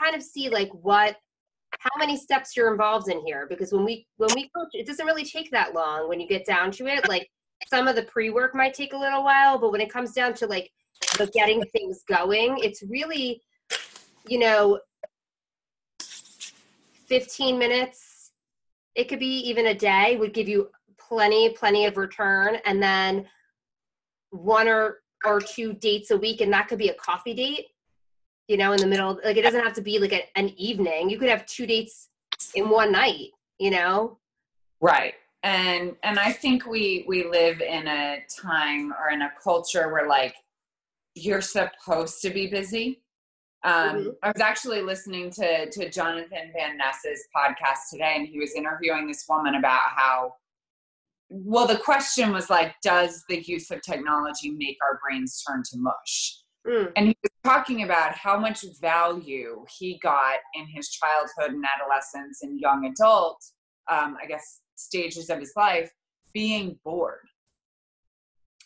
kind 0.00 0.14
of 0.14 0.22
see 0.22 0.48
like 0.48 0.70
what 0.70 1.16
how 1.80 1.90
many 1.98 2.16
steps 2.16 2.56
you're 2.56 2.70
involved 2.72 3.08
in 3.08 3.20
here 3.24 3.46
because 3.48 3.72
when 3.72 3.84
we 3.84 4.06
when 4.16 4.30
we 4.34 4.50
coach 4.54 4.68
it 4.72 4.86
doesn't 4.86 5.06
really 5.06 5.24
take 5.24 5.50
that 5.50 5.74
long 5.74 6.08
when 6.08 6.20
you 6.20 6.28
get 6.28 6.44
down 6.46 6.70
to 6.70 6.86
it 6.86 7.08
like 7.08 7.28
some 7.66 7.88
of 7.88 7.96
the 7.96 8.02
pre-work 8.02 8.54
might 8.54 8.74
take 8.74 8.92
a 8.92 8.98
little 8.98 9.24
while, 9.24 9.58
but 9.58 9.72
when 9.72 9.80
it 9.80 9.92
comes 9.92 10.12
down 10.12 10.34
to 10.34 10.46
like 10.46 10.70
the 11.18 11.26
getting 11.28 11.62
things 11.72 12.02
going, 12.08 12.58
it's 12.58 12.82
really, 12.88 13.42
you 14.26 14.38
know, 14.38 14.80
15 17.06 17.58
minutes. 17.58 18.32
It 18.94 19.08
could 19.08 19.18
be 19.18 19.38
even 19.48 19.66
a 19.66 19.74
day 19.74 20.16
would 20.16 20.32
give 20.32 20.48
you 20.48 20.70
plenty, 20.98 21.50
plenty 21.50 21.86
of 21.86 21.96
return. 21.96 22.56
And 22.64 22.82
then 22.82 23.26
one 24.30 24.68
or 24.68 24.98
or 25.24 25.40
two 25.40 25.72
dates 25.72 26.10
a 26.10 26.16
week, 26.16 26.40
and 26.40 26.52
that 26.52 26.68
could 26.68 26.78
be 26.78 26.90
a 26.90 26.94
coffee 26.94 27.34
date, 27.34 27.66
you 28.48 28.56
know, 28.56 28.72
in 28.72 28.80
the 28.80 28.86
middle. 28.86 29.18
Like 29.24 29.36
it 29.36 29.42
doesn't 29.42 29.62
have 29.62 29.74
to 29.74 29.82
be 29.82 29.98
like 29.98 30.12
a, 30.12 30.22
an 30.38 30.50
evening. 30.56 31.10
You 31.10 31.18
could 31.18 31.28
have 31.28 31.46
two 31.46 31.66
dates 31.66 32.08
in 32.54 32.68
one 32.68 32.92
night, 32.92 33.30
you 33.58 33.70
know? 33.70 34.18
Right. 34.80 35.14
And 35.42 35.96
and 36.02 36.18
I 36.18 36.32
think 36.32 36.66
we 36.66 37.04
we 37.06 37.24
live 37.24 37.60
in 37.60 37.86
a 37.86 38.24
time 38.40 38.92
or 38.92 39.10
in 39.10 39.22
a 39.22 39.32
culture 39.42 39.92
where 39.92 40.08
like 40.08 40.34
you're 41.14 41.40
supposed 41.40 42.20
to 42.22 42.30
be 42.30 42.48
busy. 42.48 43.02
Um, 43.64 43.96
mm-hmm. 43.96 44.08
I 44.22 44.28
was 44.28 44.40
actually 44.40 44.82
listening 44.82 45.30
to 45.32 45.70
to 45.70 45.90
Jonathan 45.90 46.52
Van 46.56 46.76
Ness's 46.76 47.26
podcast 47.34 47.90
today, 47.90 48.14
and 48.16 48.26
he 48.26 48.38
was 48.38 48.54
interviewing 48.54 49.06
this 49.06 49.24
woman 49.28 49.54
about 49.54 49.82
how 49.94 50.34
well 51.28 51.66
the 51.66 51.78
question 51.78 52.32
was 52.32 52.50
like 52.50 52.74
does 52.82 53.24
the 53.28 53.42
use 53.42 53.70
of 53.70 53.82
technology 53.82 54.50
make 54.50 54.78
our 54.82 55.00
brains 55.02 55.42
turn 55.46 55.62
to 55.70 55.76
mush 55.76 56.38
mm. 56.66 56.92
and 56.96 57.08
he 57.08 57.16
was 57.22 57.30
talking 57.44 57.82
about 57.82 58.14
how 58.14 58.38
much 58.38 58.64
value 58.80 59.64
he 59.78 59.98
got 60.02 60.36
in 60.54 60.66
his 60.66 60.88
childhood 60.88 61.54
and 61.54 61.64
adolescence 61.64 62.42
and 62.42 62.60
young 62.60 62.86
adult 62.86 63.42
um, 63.90 64.16
i 64.22 64.26
guess 64.26 64.60
stages 64.76 65.30
of 65.30 65.38
his 65.38 65.52
life 65.56 65.90
being 66.32 66.78
bored 66.84 67.26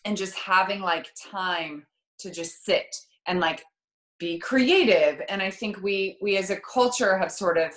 and 0.05 0.17
just 0.17 0.35
having 0.35 0.81
like 0.81 1.09
time 1.31 1.87
to 2.19 2.31
just 2.31 2.65
sit 2.65 2.95
and 3.27 3.41
like 3.41 3.63
be 4.19 4.39
creative 4.39 5.23
and 5.29 5.41
i 5.41 5.51
think 5.51 5.83
we 5.83 6.19
we 6.21 6.37
as 6.37 6.51
a 6.51 6.61
culture 6.61 7.17
have 7.17 7.31
sort 7.31 7.57
of 7.57 7.73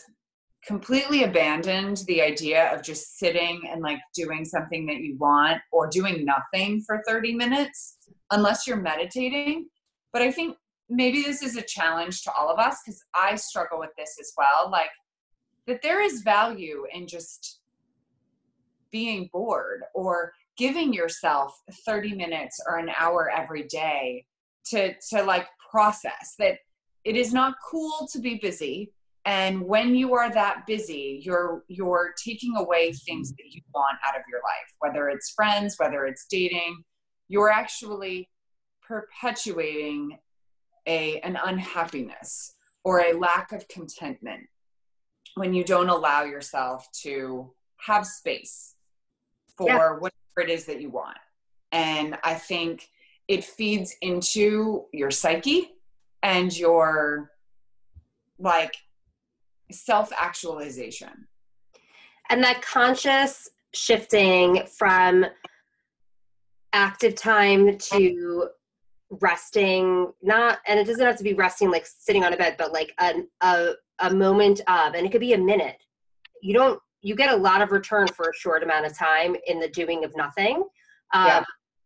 completely 0.65 1.23
abandoned 1.23 2.03
the 2.07 2.21
idea 2.21 2.73
of 2.73 2.81
just 2.81 3.17
sitting 3.17 3.61
and 3.69 3.81
like 3.81 3.99
doing 4.15 4.45
something 4.45 4.85
that 4.85 4.97
you 4.97 5.17
want 5.17 5.61
or 5.71 5.87
doing 5.87 6.25
nothing 6.25 6.81
for 6.85 7.03
30 7.05 7.35
minutes 7.35 7.97
unless 8.31 8.65
you're 8.65 8.77
meditating. 8.77 9.67
But 10.13 10.21
I 10.21 10.31
think 10.31 10.57
maybe 10.89 11.23
this 11.23 11.41
is 11.41 11.57
a 11.57 11.61
challenge 11.61 12.21
to 12.23 12.31
all 12.31 12.49
of 12.49 12.59
us 12.59 12.77
because 12.85 13.03
I 13.13 13.35
struggle 13.35 13.79
with 13.79 13.91
this 13.97 14.17
as 14.19 14.31
well. 14.37 14.69
Like 14.71 14.91
that 15.67 15.81
there 15.81 16.01
is 16.01 16.21
value 16.21 16.85
in 16.93 17.07
just 17.07 17.59
being 18.91 19.29
bored 19.33 19.81
or 19.93 20.31
giving 20.55 20.93
yourself 20.93 21.59
30 21.85 22.15
minutes 22.15 22.59
or 22.67 22.77
an 22.77 22.91
hour 22.97 23.29
every 23.35 23.63
day 23.63 24.25
to 24.65 24.93
to 25.09 25.23
like 25.23 25.47
process 25.71 26.35
that 26.39 26.59
it 27.03 27.15
is 27.15 27.33
not 27.33 27.55
cool 27.69 28.07
to 28.11 28.19
be 28.19 28.35
busy 28.35 28.93
and 29.25 29.61
when 29.61 29.95
you 29.95 30.13
are 30.13 30.31
that 30.31 30.65
busy 30.67 31.21
you're 31.25 31.63
you're 31.67 32.13
taking 32.23 32.55
away 32.55 32.93
things 32.93 33.29
mm-hmm. 33.29 33.35
that 33.37 33.55
you 33.55 33.61
want 33.73 33.97
out 34.07 34.15
of 34.15 34.21
your 34.29 34.39
life 34.39 34.69
whether 34.79 35.09
it's 35.09 35.31
friends 35.31 35.75
whether 35.79 36.05
it's 36.05 36.25
dating 36.29 36.83
you're 37.27 37.49
actually 37.49 38.29
perpetuating 38.93 40.17
a 40.85 41.19
an 41.21 41.37
unhappiness 41.43 42.55
or 42.83 42.99
a 42.99 43.13
lack 43.13 43.51
of 43.51 43.67
contentment 43.67 44.41
when 45.35 45.53
you 45.53 45.63
don't 45.63 45.89
allow 45.89 46.23
yourself 46.23 46.87
to 46.91 47.51
have 47.77 48.05
space 48.05 48.75
for 49.57 49.67
yeah. 49.67 49.89
whatever 49.91 50.39
it 50.39 50.49
is 50.49 50.65
that 50.65 50.81
you 50.81 50.89
want 50.89 51.17
and 51.71 52.17
i 52.23 52.33
think 52.33 52.89
it 53.27 53.43
feeds 53.43 53.95
into 54.01 54.85
your 54.91 55.09
psyche 55.09 55.71
and 56.21 56.57
your 56.57 57.31
like 58.39 58.75
self 59.71 60.11
actualization. 60.17 61.27
And 62.29 62.43
that 62.43 62.61
conscious 62.61 63.49
shifting 63.73 64.63
from 64.77 65.25
active 66.71 67.15
time 67.15 67.77
to 67.77 68.47
resting 69.21 70.11
not 70.21 70.59
and 70.67 70.79
it 70.79 70.85
doesn't 70.85 71.05
have 71.05 71.17
to 71.17 71.23
be 71.23 71.33
resting 71.33 71.71
like 71.71 71.85
sitting 71.85 72.23
on 72.23 72.33
a 72.33 72.37
bed 72.37 72.55
but 72.57 72.71
like 72.71 72.93
a, 72.99 73.21
a, 73.41 73.73
a 73.99 74.13
moment 74.13 74.59
of 74.67 74.93
and 74.93 75.05
it 75.05 75.11
could 75.11 75.21
be 75.21 75.33
a 75.33 75.37
minute 75.37 75.83
you 76.41 76.53
don't 76.53 76.79
you 77.01 77.15
get 77.15 77.33
a 77.33 77.35
lot 77.35 77.61
of 77.61 77.71
return 77.71 78.07
for 78.07 78.29
a 78.29 78.33
short 78.33 78.63
amount 78.63 78.85
of 78.85 78.97
time 78.97 79.35
in 79.47 79.59
the 79.59 79.67
doing 79.69 80.03
of 80.03 80.15
nothing 80.15 80.63
um, 81.13 81.27
yeah. 81.27 81.43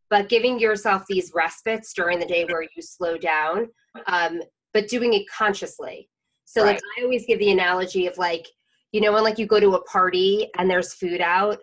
but 0.10 0.30
giving 0.30 0.60
yourself 0.60 1.04
these 1.08 1.32
respites 1.34 1.94
during 1.94 2.20
the 2.20 2.26
day 2.26 2.46
where 2.46 2.62
you 2.62 2.82
slow 2.82 3.18
down 3.18 3.68
um, 4.08 4.42
but 4.74 4.88
doing 4.88 5.14
it 5.14 5.24
consciously 5.30 6.10
so 6.48 6.64
right. 6.64 6.76
like 6.76 6.82
I 6.98 7.04
always 7.04 7.26
give 7.26 7.40
the 7.40 7.52
analogy 7.52 8.08
of 8.08 8.18
like, 8.18 8.48
you 8.94 9.02
know, 9.02 9.12
when 9.12 9.24
like 9.24 9.38
you 9.38 9.46
go 9.46 9.60
to 9.60 9.76
a 9.76 9.84
party 9.84 10.50
and 10.58 10.70
there's 10.70 10.94
food 10.94 11.22
out. 11.22 11.60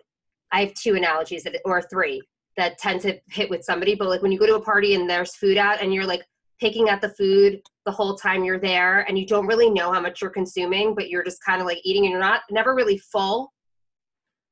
I 0.51 0.61
have 0.61 0.73
two 0.75 0.93
analogies 0.95 1.43
that, 1.43 1.59
or 1.65 1.81
three 1.81 2.21
that 2.57 2.77
tend 2.77 3.01
to 3.01 3.19
hit 3.29 3.49
with 3.49 3.63
somebody. 3.63 3.95
But 3.95 4.09
like 4.09 4.21
when 4.21 4.31
you 4.31 4.39
go 4.39 4.45
to 4.45 4.55
a 4.55 4.61
party 4.61 4.95
and 4.95 5.09
there's 5.09 5.35
food 5.35 5.57
out 5.57 5.81
and 5.81 5.93
you're 5.93 6.05
like 6.05 6.23
picking 6.59 6.89
at 6.89 7.01
the 7.01 7.09
food 7.09 7.61
the 7.85 7.91
whole 7.91 8.15
time 8.15 8.43
you're 8.43 8.59
there 8.59 9.01
and 9.01 9.19
you 9.19 9.25
don't 9.25 9.47
really 9.47 9.69
know 9.69 9.91
how 9.91 9.99
much 9.99 10.21
you're 10.21 10.31
consuming, 10.31 10.95
but 10.95 11.09
you're 11.09 11.23
just 11.23 11.43
kind 11.43 11.61
of 11.61 11.67
like 11.67 11.79
eating 11.83 12.05
and 12.05 12.11
you're 12.11 12.19
not 12.19 12.41
never 12.49 12.73
really 12.73 12.97
full. 12.97 13.51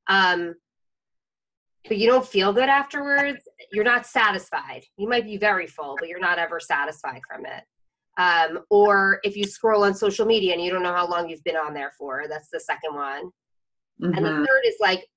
Um, 0.08 0.56
but 1.88 1.98
you 1.98 2.08
don't 2.08 2.26
feel 2.26 2.54
good 2.54 2.70
afterwards. 2.70 3.40
You're 3.72 3.84
not 3.84 4.06
satisfied. 4.06 4.84
You 4.98 5.08
might 5.08 5.26
be 5.26 5.38
very 5.38 5.68
full, 5.68 5.96
but 6.00 6.08
you're 6.08 6.20
not 6.20 6.40
ever 6.40 6.60
satisfied 6.60 7.22
from 7.30 7.46
it 7.46 7.64
um, 8.18 8.60
or 8.70 9.20
if 9.24 9.36
you 9.36 9.46
scroll 9.46 9.84
on 9.84 9.96
social 9.96 10.26
media 10.26 10.54
and 10.54 10.62
you 10.62 10.72
don't 10.72 10.84
know 10.84 10.94
how 10.94 11.08
long 11.08 11.30
you've 11.30 11.44
been 11.44 11.56
on 11.56 11.74
there 11.74 11.92
for 11.98 12.26
that's 12.30 12.50
the 12.52 12.60
second 12.60 12.96
one 12.96 13.26
mm-hmm. 14.02 14.14
and 14.14 14.26
the 14.26 14.30
mm-hmm. 14.30 14.44
third 14.44 14.62
is 14.66 14.76
like 14.80 15.08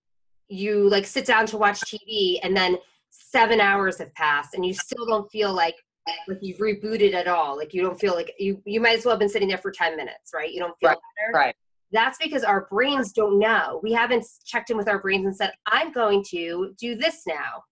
you 0.49 0.89
like 0.89 1.07
sit 1.07 1.27
down 1.27 1.47
to 1.47 1.57
watch 1.57 1.81
tv 1.81 2.39
and 2.43 2.57
then 2.57 2.77
seven 3.11 3.61
hours 3.61 3.99
have 3.99 4.15
passed 4.15 4.55
and 4.55 4.65
you 4.65 4.73
still 4.73 5.07
don't 5.07 5.31
feel 5.31 5.53
like 5.53 5.75
like 6.29 6.39
you've 6.41 6.59
rebooted 6.59 7.15
at 7.15 7.27
all. 7.27 7.57
Like 7.57 7.75
you 7.75 7.83
don't 7.83 7.99
feel 7.99 8.15
like 8.15 8.33
you 8.39 8.63
you 8.65 8.81
might 8.81 8.99
as 8.99 9.05
well 9.05 9.13
have 9.13 9.19
been 9.19 9.29
sitting 9.29 9.49
there 9.49 9.59
for 9.59 9.71
10 9.71 9.97
minutes 9.97 10.31
right? 10.35 10.53
You 10.53 10.61
don't 10.61 10.79
feel 10.79 10.91
right, 10.91 10.99
better. 11.19 11.39
right. 11.39 11.57
That's 11.93 12.19
because 12.19 12.45
our 12.45 12.67
brains 12.71 13.13
don't 13.13 13.39
know. 13.39 13.81
We 13.83 13.93
haven't 13.93 14.25
checked 14.45 14.71
in 14.71 14.77
with 14.77 14.89
our 14.89 15.01
brains 15.01 15.27
and 15.27 15.37
said 15.37 15.53
i'm 15.67 15.93
going 15.93 16.25
to 16.31 16.75
do 16.79 16.97
this 16.97 17.23
now. 17.27 17.65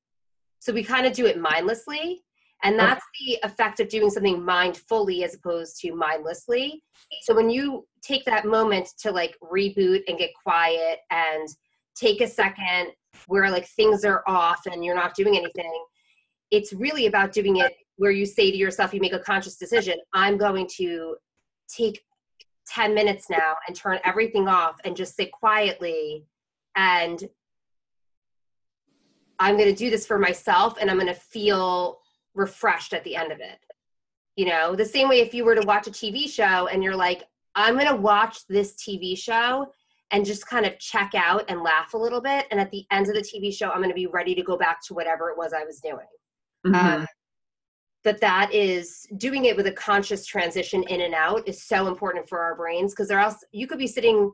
So 0.61 0.73
we 0.73 0.83
kind 0.83 1.07
of 1.07 1.13
do 1.13 1.27
it 1.27 1.39
mindlessly 1.39 2.25
and 2.63 2.79
that's 2.79 3.05
the 3.21 3.39
effect 3.43 3.81
of 3.81 3.89
doing 3.91 4.09
something 4.09 4.41
mindfully 4.41 5.23
as 5.23 5.35
opposed 5.35 5.79
to 5.81 5.95
mindlessly. 5.95 6.83
So 7.23 7.35
when 7.35 7.51
you 7.51 7.87
take 8.03 8.25
that 8.25 8.47
moment 8.47 8.89
to 9.01 9.11
like 9.11 9.37
reboot 9.43 10.01
and 10.09 10.17
get 10.17 10.31
quiet 10.43 11.01
and 11.11 11.47
take 11.95 12.21
a 12.21 12.29
second 12.29 12.93
where 13.27 13.51
like 13.51 13.67
things 13.67 14.05
are 14.05 14.23
off 14.27 14.67
and 14.67 14.85
you're 14.85 14.95
not 14.95 15.15
doing 15.15 15.37
anything, 15.37 15.85
it's 16.51 16.73
really 16.73 17.07
about 17.07 17.33
doing 17.33 17.57
it 17.57 17.73
where 17.97 18.11
you 18.11 18.27
say 18.27 18.51
to 18.51 18.57
yourself, 18.57 18.93
you 18.93 19.01
make 19.01 19.13
a 19.13 19.19
conscious 19.19 19.57
decision, 19.57 19.97
I'm 20.13 20.37
going 20.37 20.69
to 20.77 21.17
take 21.69 22.05
10 22.69 22.95
minutes 22.95 23.31
now 23.31 23.55
and 23.67 23.77
turn 23.77 24.01
everything 24.05 24.49
off 24.49 24.77
and 24.85 24.97
just 24.97 25.17
sit 25.17 25.31
quietly 25.33 26.25
and 26.77 27.23
I'm 29.39 29.57
going 29.57 29.69
to 29.69 29.75
do 29.75 29.91
this 29.91 30.07
for 30.07 30.19
myself 30.19 30.77
and 30.81 30.91
I'm 30.91 30.99
going 30.99 31.13
to 31.13 31.15
feel 31.15 32.01
refreshed 32.35 32.95
at 32.95 33.05
the 33.05 33.17
end 33.17 33.33
of 33.33 33.41
it. 33.41 33.59
You 34.37 34.47
know, 34.47 34.75
the 34.75 34.85
same 34.85 35.09
way 35.09 35.21
if 35.21 35.35
you 35.35 35.45
were 35.45 35.55
to 35.55 35.67
watch 35.67 35.87
a 35.87 35.91
TV 35.91 36.29
show 36.29 36.67
and 36.67 36.83
you're 36.83 36.97
like, 36.97 37.25
I'm 37.55 37.75
going 37.75 37.89
to 37.89 37.97
watch 37.97 38.47
this 38.49 38.75
TV 38.75 39.17
show 39.17 39.71
and 40.11 40.25
just 40.25 40.47
kind 40.47 40.67
of 40.67 40.79
check 40.79 41.13
out 41.15 41.45
and 41.49 41.63
laugh 41.63 41.95
a 41.95 41.99
little 41.99 42.21
bit. 42.21 42.47
And 42.51 42.61
at 42.61 42.71
the 42.71 42.85
end 42.91 43.09
of 43.09 43.15
the 43.15 43.21
TV 43.21 43.53
show, 43.53 43.71
I'm 43.71 43.79
going 43.79 43.89
to 43.89 43.95
be 43.95 44.07
ready 44.07 44.35
to 44.35 44.43
go 44.43 44.57
back 44.57 44.81
to 44.87 44.95
whatever 44.95 45.31
it 45.31 45.37
was 45.37 45.53
I 45.53 45.65
was 45.65 45.81
doing. 45.81 46.07
Mm-hmm. 46.67 46.75
Um, 46.75 47.07
but 48.05 48.21
that 48.21 48.53
is 48.53 49.07
doing 49.17 49.47
it 49.47 49.57
with 49.57 49.67
a 49.67 49.73
conscious 49.73 50.27
transition 50.27 50.83
in 50.85 51.01
and 51.01 51.15
out 51.15 51.49
is 51.49 51.63
so 51.63 51.89
important 51.89 52.29
for 52.29 52.41
our 52.41 52.55
brains 52.55 52.93
because 52.93 53.09
there 53.09 53.19
else 53.19 53.43
you 53.51 53.67
could 53.67 53.79
be 53.79 53.87
sitting 53.87 54.31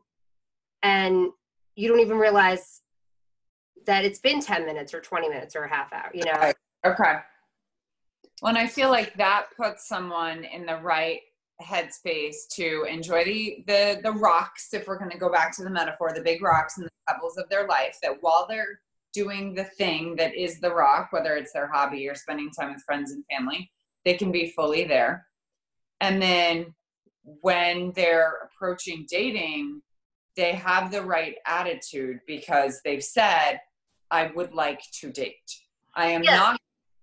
and 0.83 1.29
you 1.77 1.89
don't 1.89 2.01
even 2.01 2.19
realize 2.19 2.83
that 3.87 4.05
it's 4.05 4.19
been 4.19 4.41
10 4.41 4.67
minutes 4.67 4.93
or 4.93 5.01
20 5.01 5.29
minutes 5.29 5.55
or 5.55 5.65
a 5.65 5.69
half 5.69 5.93
hour, 5.93 6.11
you 6.13 6.25
know? 6.25 6.33
Okay. 6.33 6.53
okay. 6.85 7.15
Well, 8.43 8.57
I 8.57 8.67
feel 8.67 8.91
like 8.91 9.15
that 9.17 9.47
puts 9.57 9.87
someone 9.87 10.45
in 10.45 10.67
the 10.67 10.77
right 10.77 11.21
headspace 11.63 12.49
to 12.51 12.85
enjoy 12.89 13.25
the 13.25 13.65
the 13.67 14.01
the 14.03 14.13
rocks 14.13 14.73
if 14.73 14.87
we're 14.87 14.99
going 14.99 15.11
to 15.11 15.19
go 15.19 15.31
back 15.31 15.55
to 15.57 15.63
the 15.63 15.71
metaphor 15.71 16.13
the 16.15 16.23
big 16.23 16.43
rocks 16.43 16.77
and 16.77 16.87
the 16.87 16.91
pebbles 17.09 17.37
of 17.37 17.49
their 17.49 17.67
life 17.67 17.97
that 18.03 18.17
while 18.21 18.47
they're 18.49 18.81
doing 19.13 19.55
the 19.55 19.65
thing 19.65 20.15
that 20.17 20.35
is 20.35 20.61
the 20.61 20.73
rock 20.73 21.09
whether 21.11 21.37
it's 21.37 21.53
their 21.53 21.69
hobby 21.69 22.09
or 22.09 22.15
spending 22.15 22.51
time 22.51 22.73
with 22.73 22.83
friends 22.83 23.13
and 23.13 23.25
family 23.31 23.71
they 24.05 24.15
can 24.15 24.31
be 24.31 24.51
fully 24.51 24.85
there 24.85 25.27
and 26.01 26.21
then 26.23 26.75
when 27.43 27.93
they're 27.93 28.35
approaching 28.45 29.07
dating 29.11 29.83
they 30.37 30.53
have 30.53 30.91
the 30.91 31.03
right 31.03 31.35
attitude 31.47 32.19
because 32.27 32.81
they've 32.85 33.05
said 33.05 33.61
i 34.11 34.27
would 34.35 34.55
like 34.55 34.83
to 34.93 35.11
date 35.11 35.61
I 35.95 36.07
am 36.07 36.23
yeah. 36.23 36.37
not 36.37 36.61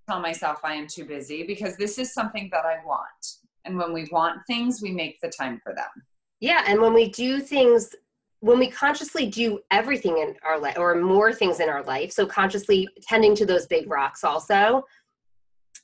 tell 0.08 0.20
myself 0.20 0.60
I 0.64 0.74
am 0.76 0.88
too 0.88 1.06
busy 1.06 1.44
because 1.44 1.76
this 1.78 1.98
is 1.98 2.14
something 2.14 2.50
that 2.52 2.66
I 2.66 2.84
want. 2.86 3.26
And 3.68 3.78
when 3.78 3.94
we 3.94 4.08
want 4.12 4.40
things, 4.48 4.82
we 4.82 4.92
make 4.92 5.20
the 5.22 5.30
time 5.30 5.60
for 5.64 5.74
them. 5.74 6.04
Yeah, 6.40 6.64
and 6.68 6.80
when 6.82 6.94
we 6.94 7.10
do 7.10 7.40
things 7.40 7.96
when 8.40 8.60
we 8.60 8.70
consciously 8.70 9.26
do 9.26 9.60
everything 9.72 10.20
in 10.20 10.36
our 10.46 10.60
life 10.60 10.78
or 10.78 10.96
more 10.96 11.34
things 11.34 11.60
in 11.60 11.70
our 11.70 11.84
life, 11.84 12.12
so 12.12 12.26
consciously 12.26 12.88
tending 13.02 13.36
to 13.36 13.46
those 13.46 13.66
big 13.66 13.90
rocks 13.90 14.24
also, 14.24 14.86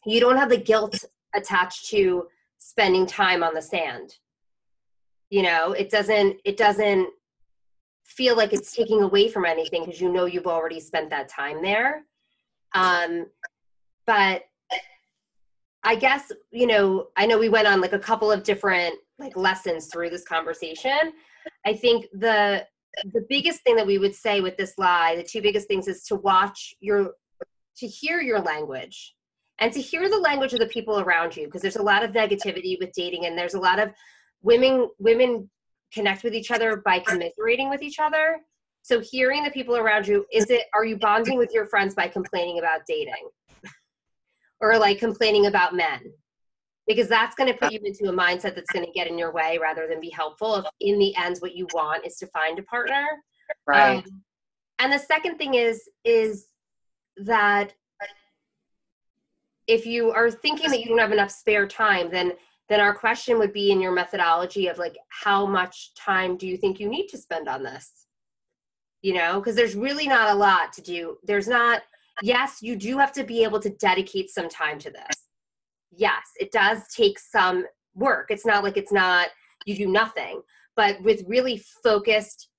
you 0.06 0.20
don't 0.20 0.38
have 0.38 0.50
the 0.50 0.58
guilt 0.58 1.04
attached 1.36 1.90
to 1.90 2.28
spending 2.60 3.06
time 3.06 3.44
on 3.44 3.54
the 3.54 3.62
sand. 3.62 4.16
You 5.30 5.44
know, 5.44 5.72
it 5.72 5.90
doesn't 5.90 6.38
it 6.46 6.58
doesn't 6.58 7.08
feel 8.06 8.38
like 8.38 8.54
it's 8.54 8.76
taking 8.76 9.02
away 9.02 9.30
from 9.30 9.46
anything 9.46 9.84
because 9.84 10.00
you 10.00 10.12
know 10.12 10.26
you've 10.26 10.46
already 10.46 10.80
spent 10.80 11.10
that 11.10 11.30
time 11.30 11.62
there. 11.64 12.04
Um, 12.76 13.26
but 14.06 14.44
I 15.84 15.96
guess, 15.96 16.32
you 16.52 16.68
know, 16.68 17.08
I 17.18 17.26
know 17.26 17.38
we 17.38 17.50
went 17.50 17.68
on 17.68 17.82
like 17.82 17.94
a 17.94 18.00
couple 18.00 18.32
of 18.32 18.44
different 18.44 18.96
like 19.20 19.36
lessons 19.36 19.88
through 19.88 20.10
this 20.10 20.24
conversation. 20.24 21.14
I 21.66 21.74
think 21.74 22.06
the 22.14 22.66
the 23.12 23.26
biggest 23.28 23.62
thing 23.64 23.76
that 23.76 23.88
we 23.88 23.98
would 23.98 24.14
say 24.14 24.40
with 24.40 24.56
this 24.56 24.78
lie, 24.78 25.16
the 25.16 25.24
two 25.24 25.42
biggest 25.42 25.68
things 25.68 25.88
is 25.88 26.04
to 26.04 26.16
watch 26.16 26.76
your 26.80 27.14
to 27.78 27.88
hear 27.88 28.22
your 28.22 28.40
language 28.40 29.16
and 29.60 29.72
to 29.74 29.82
hear 29.82 30.10
the 30.10 30.18
language 30.18 30.54
of 30.54 30.60
the 30.60 30.68
people 30.68 31.00
around 31.00 31.36
you 31.36 31.46
because 31.46 31.62
there's 31.62 31.76
a 31.76 31.84
lot 31.84 32.04
of 32.04 32.12
negativity 32.12 32.80
with 32.80 32.92
dating 32.94 33.26
and 33.26 33.38
there's 33.38 33.54
a 33.54 33.60
lot 33.60 33.80
of 33.80 33.90
women 34.42 34.90
women 35.00 35.50
connect 35.94 36.24
with 36.24 36.34
each 36.34 36.52
other 36.52 36.78
by 36.86 37.00
commiserating 37.00 37.70
with 37.70 37.82
each 37.82 38.00
other 38.00 38.40
so 38.82 39.00
hearing 39.00 39.44
the 39.44 39.52
people 39.52 39.78
around 39.78 40.08
you 40.08 40.26
is 40.32 40.50
it 40.50 40.64
are 40.74 40.86
you 40.86 40.98
bonding 40.98 41.38
with 41.38 41.52
your 41.54 41.66
friends 41.66 41.96
by 41.96 42.08
complaining 42.08 42.60
about 42.60 42.82
dating 42.88 43.30
or 44.62 44.78
like 44.78 45.00
complaining 45.00 45.48
about 45.48 45.76
men. 45.76 46.00
Because 46.86 47.08
that's 47.08 47.36
going 47.36 47.52
to 47.52 47.58
put 47.58 47.72
you 47.72 47.80
into 47.84 48.10
a 48.10 48.14
mindset 48.14 48.56
that's 48.56 48.72
going 48.72 48.86
to 48.86 48.92
get 48.92 49.08
in 49.08 49.18
your 49.18 49.32
way 49.32 49.58
rather 49.62 49.88
than 49.88 50.02
be 50.02 50.10
helpful 50.10 50.56
if 50.56 50.66
in 50.82 51.00
the 51.00 51.16
end 51.16 51.38
what 51.40 51.56
you 51.56 51.66
want 51.74 52.06
is 52.06 52.18
to 52.18 52.28
find 52.28 52.60
a 52.60 52.64
partner. 52.64 53.06
Right. 53.66 53.98
Um, 54.06 54.24
and 54.80 54.92
the 54.92 55.00
second 55.00 55.38
thing 55.38 55.54
is 55.54 55.90
is 56.04 56.48
that 57.18 57.74
if 59.68 59.86
you 59.86 60.12
are 60.12 60.30
thinking 60.30 60.70
that 60.70 60.82
you 60.82 60.88
don't 60.88 60.98
have 60.98 61.14
enough 61.14 61.32
spare 61.32 61.68
time 61.68 62.10
then 62.12 62.34
then 62.70 62.80
our 62.80 62.94
question 62.94 63.38
would 63.40 63.54
be 63.54 63.72
in 63.72 63.82
your 63.82 63.92
methodology 63.92 64.68
of 64.68 64.78
like 64.78 64.98
how 65.10 65.46
much 65.46 65.94
time 65.96 66.38
do 66.38 66.48
you 66.48 66.58
think 66.58 66.80
you 66.80 66.90
need 66.90 67.08
to 67.08 67.18
spend 67.18 67.48
on 67.48 67.64
this? 67.64 68.08
You 69.02 69.14
know 69.16 69.40
because 69.40 69.56
there's 69.56 69.76
really 69.76 70.08
not 70.08 70.32
a 70.32 70.36
lot 70.36 70.74
to 70.74 70.82
do. 70.82 71.18
There's 71.24 71.48
not 71.48 71.82
yes, 72.22 72.60
you 72.62 72.76
do 72.76 72.98
have 72.98 73.12
to 73.14 73.24
be 73.24 73.44
able 73.44 73.60
to 73.60 73.70
dedicate 73.70 74.30
some 74.30 74.50
time 74.50 74.80
to 74.80 74.92
this. 74.92 75.28
Yes, 75.96 76.24
it 76.40 76.52
does 76.52 76.88
take 76.96 77.20
some 77.20 77.66
work. 77.96 78.28
It's 78.30 78.46
not 78.46 78.64
like 78.64 78.78
it's 78.78 78.92
not, 78.92 79.28
you 79.66 79.76
do 79.76 79.88
nothing, 79.88 80.42
but 80.76 81.02
with 81.02 81.24
really 81.28 81.64
focused 81.84 82.50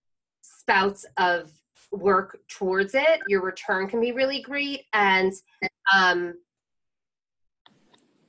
spouts 0.43 1.05
of 1.17 1.51
work 1.93 2.39
towards 2.49 2.95
it, 2.95 3.21
your 3.29 3.43
return 3.43 3.89
can 3.89 4.01
be 4.01 4.13
really 4.13 4.41
great. 4.43 4.83
And 4.93 5.33
um, 5.95 6.35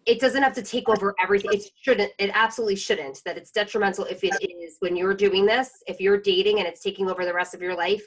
it 0.06 0.20
doesn't 0.20 0.44
have 0.44 0.54
to 0.54 0.62
take 0.62 0.88
over 0.88 1.16
everything. 1.22 1.52
It 1.54 1.64
shouldn't, 1.82 2.12
it 2.20 2.30
absolutely 2.34 2.76
shouldn't. 2.76 3.22
That 3.26 3.38
it's 3.38 3.52
detrimental 3.52 4.06
if 4.06 4.24
it 4.24 4.36
is 4.42 4.76
when 4.80 4.96
you're 4.96 5.16
doing 5.16 5.46
this, 5.46 5.70
if 5.88 6.00
you're 6.00 6.20
dating 6.20 6.60
and 6.60 6.68
it's 6.68 6.82
taking 6.82 7.10
over 7.10 7.26
the 7.26 7.34
rest 7.34 7.54
of 7.56 7.62
your 7.62 7.76
life, 7.76 8.06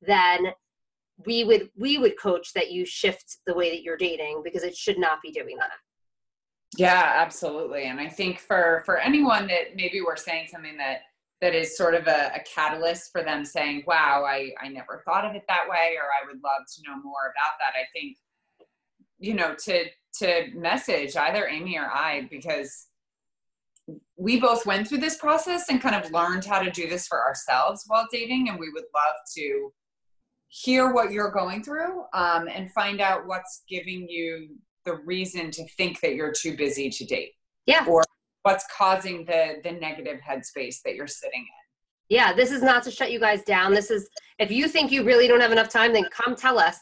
then 0.00 0.46
we 1.26 1.44
would 1.44 1.70
we 1.76 1.98
would 1.98 2.18
coach 2.18 2.52
that 2.54 2.70
you 2.70 2.84
shift 2.84 3.38
the 3.46 3.54
way 3.54 3.70
that 3.70 3.82
you're 3.82 3.96
dating 3.96 4.42
because 4.44 4.62
it 4.62 4.76
should 4.76 4.98
not 4.98 5.18
be 5.22 5.30
doing 5.30 5.56
that. 5.58 5.70
Yeah 6.76 7.12
absolutely. 7.16 7.84
And 7.84 8.00
i 8.00 8.08
think 8.08 8.38
for 8.38 8.82
for 8.84 8.98
anyone 8.98 9.46
that 9.48 9.76
maybe 9.76 10.00
we're 10.00 10.16
saying 10.16 10.48
something 10.50 10.76
that 10.76 11.00
that 11.40 11.54
is 11.54 11.76
sort 11.76 11.94
of 11.94 12.06
a, 12.06 12.32
a 12.34 12.40
catalyst 12.54 13.10
for 13.12 13.22
them 13.22 13.44
saying 13.44 13.82
wow 13.86 14.24
i 14.26 14.50
i 14.62 14.68
never 14.68 15.02
thought 15.04 15.24
of 15.24 15.34
it 15.34 15.42
that 15.48 15.68
way 15.68 15.94
or 15.96 16.04
i 16.04 16.26
would 16.26 16.42
love 16.42 16.62
to 16.74 16.82
know 16.86 16.96
more 17.02 17.32
about 17.34 17.52
that 17.58 17.72
i 17.78 17.84
think 17.94 18.16
you 19.18 19.34
know 19.34 19.54
to 19.54 19.84
to 20.12 20.48
message 20.54 21.16
either 21.16 21.46
amy 21.48 21.78
or 21.78 21.90
i 21.92 22.26
because 22.30 22.86
we 24.16 24.38
both 24.38 24.66
went 24.66 24.86
through 24.86 24.98
this 24.98 25.16
process 25.16 25.68
and 25.68 25.80
kind 25.80 25.96
of 25.96 26.12
learned 26.12 26.44
how 26.44 26.60
to 26.60 26.70
do 26.70 26.88
this 26.88 27.06
for 27.06 27.26
ourselves 27.26 27.84
while 27.86 28.06
dating 28.12 28.48
and 28.48 28.58
we 28.58 28.70
would 28.70 28.84
love 28.94 29.16
to 29.36 29.72
hear 30.50 30.92
what 30.92 31.12
you're 31.12 31.30
going 31.30 31.62
through 31.62 32.02
um, 32.12 32.48
and 32.48 32.70
find 32.72 33.00
out 33.00 33.26
what's 33.26 33.62
giving 33.68 34.06
you 34.08 34.50
the 34.84 34.96
reason 35.04 35.50
to 35.52 35.66
think 35.76 36.00
that 36.00 36.14
you're 36.14 36.32
too 36.32 36.56
busy 36.56 36.90
to 36.90 37.04
date. 37.04 37.32
Yeah. 37.66 37.86
Or 37.88 38.02
what's 38.42 38.64
causing 38.76 39.24
the 39.24 39.60
the 39.62 39.72
negative 39.72 40.20
headspace 40.28 40.76
that 40.84 40.94
you're 40.94 41.06
sitting 41.06 41.40
in. 41.40 42.16
Yeah, 42.16 42.32
this 42.32 42.50
is 42.50 42.62
not 42.62 42.82
to 42.84 42.90
shut 42.90 43.12
you 43.12 43.20
guys 43.20 43.42
down. 43.42 43.72
This 43.72 43.90
is 43.90 44.08
if 44.38 44.50
you 44.50 44.66
think 44.66 44.90
you 44.90 45.04
really 45.04 45.28
don't 45.28 45.40
have 45.40 45.52
enough 45.52 45.68
time, 45.68 45.92
then 45.92 46.04
come 46.10 46.34
tell 46.34 46.58
us 46.58 46.78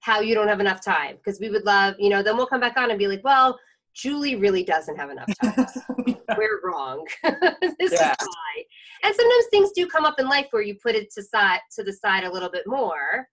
how 0.00 0.20
you 0.20 0.34
don't 0.34 0.48
have 0.48 0.60
enough 0.60 0.84
time 0.84 1.16
because 1.16 1.40
we 1.40 1.48
would 1.50 1.64
love, 1.64 1.94
you 1.98 2.08
know, 2.08 2.22
then 2.22 2.36
we'll 2.36 2.46
come 2.46 2.60
back 2.60 2.76
on 2.76 2.90
and 2.90 2.98
be 2.98 3.08
like, 3.08 3.22
well, 3.24 3.58
Julie 3.94 4.36
really 4.36 4.64
doesn't 4.64 4.96
have 4.96 5.10
enough 5.10 5.30
time. 5.42 5.66
We're 6.36 6.60
wrong. 6.64 7.06
this 7.22 7.92
yeah. 7.92 8.12
is 8.12 8.26
why. 8.26 8.64
And 9.04 9.14
sometimes 9.14 9.44
things 9.50 9.72
do 9.72 9.86
come 9.86 10.04
up 10.04 10.18
in 10.18 10.28
life 10.28 10.46
where 10.50 10.62
you 10.62 10.76
put 10.82 10.94
it 10.94 11.12
to 11.14 11.22
side 11.22 11.60
to 11.76 11.82
the 11.82 11.92
side 11.92 12.24
a 12.24 12.32
little 12.32 12.50
bit 12.50 12.66
more. 12.66 13.28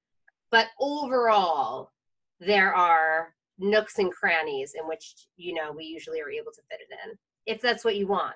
But 0.52 0.68
overall, 0.80 1.92
there 2.40 2.74
are 2.74 3.34
nooks 3.58 4.00
and 4.00 4.12
crannies 4.12 4.74
in 4.80 4.88
which 4.88 5.14
you 5.36 5.54
know 5.54 5.72
we 5.72 5.84
usually 5.84 6.22
are 6.22 6.30
able 6.30 6.52
to 6.52 6.62
fit 6.70 6.80
it 6.80 6.96
in 7.06 7.18
if 7.46 7.62
that's 7.62 7.84
what 7.84 7.96
you 7.96 8.08
want. 8.08 8.36